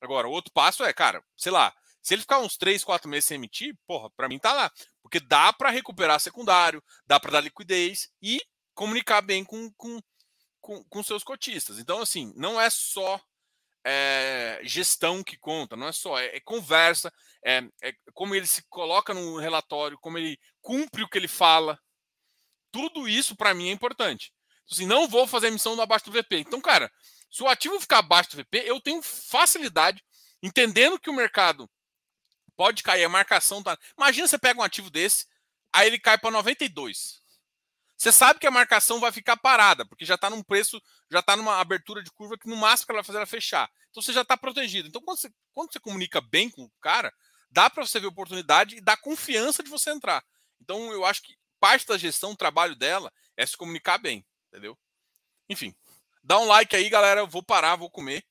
[0.00, 1.72] Agora, o outro passo é, cara, sei lá,
[2.04, 4.70] se ele ficar uns 3, 4 meses sem emitir, porra, para mim tá lá.
[5.02, 8.42] Porque dá para recuperar secundário, dá para dar liquidez e
[8.74, 9.98] comunicar bem com, com,
[10.60, 11.78] com, com seus cotistas.
[11.78, 13.18] Então, assim, não é só
[13.82, 17.10] é, gestão que conta, não é só, é, é conversa,
[17.42, 21.80] é, é, como ele se coloca no relatório, como ele cumpre o que ele fala.
[22.70, 24.30] Tudo isso para mim é importante.
[24.70, 26.40] Assim, não vou fazer emissão abaixo do VP.
[26.40, 26.92] Então, cara,
[27.30, 30.04] se o ativo ficar abaixo do VP, eu tenho facilidade,
[30.42, 31.66] entendendo que o mercado
[32.56, 33.78] pode cair, a marcação tá.
[33.96, 35.26] Imagina você pega um ativo desse,
[35.72, 37.22] aí ele cai para 92.
[37.96, 41.36] Você sabe que a marcação vai ficar parada, porque já está num preço, já está
[41.36, 43.70] numa abertura de curva que no máximo ela vai fazer ela fechar.
[43.90, 44.88] Então você já está protegido.
[44.88, 47.12] Então quando você, quando você comunica bem com o cara,
[47.50, 50.24] dá para você ver oportunidade e dá confiança de você entrar.
[50.60, 54.76] Então eu acho que parte da gestão, o trabalho dela é se comunicar bem, entendeu?
[55.48, 55.74] Enfim,
[56.22, 57.20] dá um like aí, galera.
[57.20, 58.24] Eu vou parar, vou comer.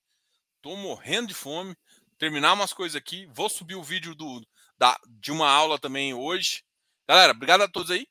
[0.61, 1.75] Tô morrendo de fome.
[2.23, 3.25] Terminar umas coisas aqui.
[3.33, 4.41] Vou subir o vídeo do,
[4.77, 6.63] da, de uma aula também hoje.
[7.05, 8.07] Galera, obrigado a todos aí.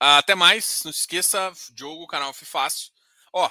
[0.00, 0.82] Até mais.
[0.84, 2.90] Não se esqueça, Diogo, canal Fácil.
[3.32, 3.48] Ó,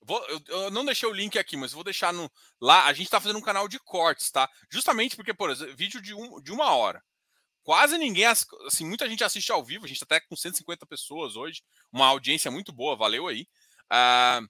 [0.00, 2.86] vou, eu, eu, não deixei o link aqui, mas vou deixar no lá.
[2.86, 4.48] A gente está fazendo um canal de cortes, tá?
[4.72, 7.04] Justamente porque, por exemplo, vídeo de, um, de uma hora.
[7.62, 9.84] Quase ninguém, assim, muita gente assiste ao vivo.
[9.84, 11.62] A gente está até com 150 pessoas hoje.
[11.92, 13.46] Uma audiência muito boa, valeu aí.
[13.92, 14.48] Uh,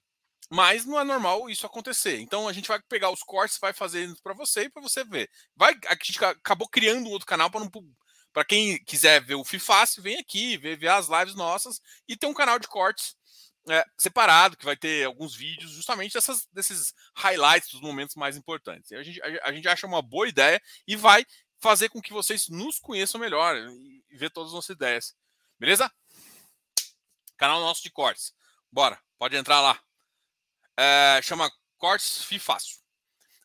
[0.49, 2.19] mas não é normal isso acontecer.
[2.19, 5.29] Então a gente vai pegar os cortes, vai fazer para você e para você ver.
[5.55, 7.69] Vai, a gente acabou criando um outro canal para não
[8.33, 12.29] para quem quiser ver o FIFACE, vem aqui, ver, ver as lives nossas e tem
[12.29, 13.15] um canal de cortes
[13.67, 18.91] é, separado, que vai ter alguns vídeos justamente dessas, desses highlights dos momentos mais importantes.
[18.91, 21.25] A gente, a, a gente acha uma boa ideia e vai
[21.59, 25.15] fazer com que vocês nos conheçam melhor e, e ver todas as nossas ideias.
[25.59, 25.91] Beleza?
[27.35, 28.33] Canal nosso de cortes.
[28.71, 29.86] Bora, pode entrar lá.
[30.77, 32.77] É, chama Cortes FIFácil.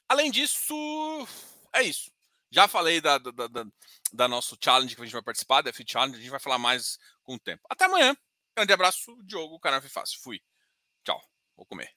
[0.08, 1.26] Além disso,
[1.72, 2.12] é isso.
[2.50, 3.64] Já falei da, da, da,
[4.12, 6.58] da, nosso challenge que a gente vai participar, da Fit Challenge, a gente vai falar
[6.58, 7.62] mais com o tempo.
[7.70, 8.14] Até amanhã.
[8.54, 10.20] Grande abraço, Diogo, canal Fácil.
[10.20, 10.42] Fui.
[11.02, 11.20] Tchau.
[11.56, 11.90] Vou comer.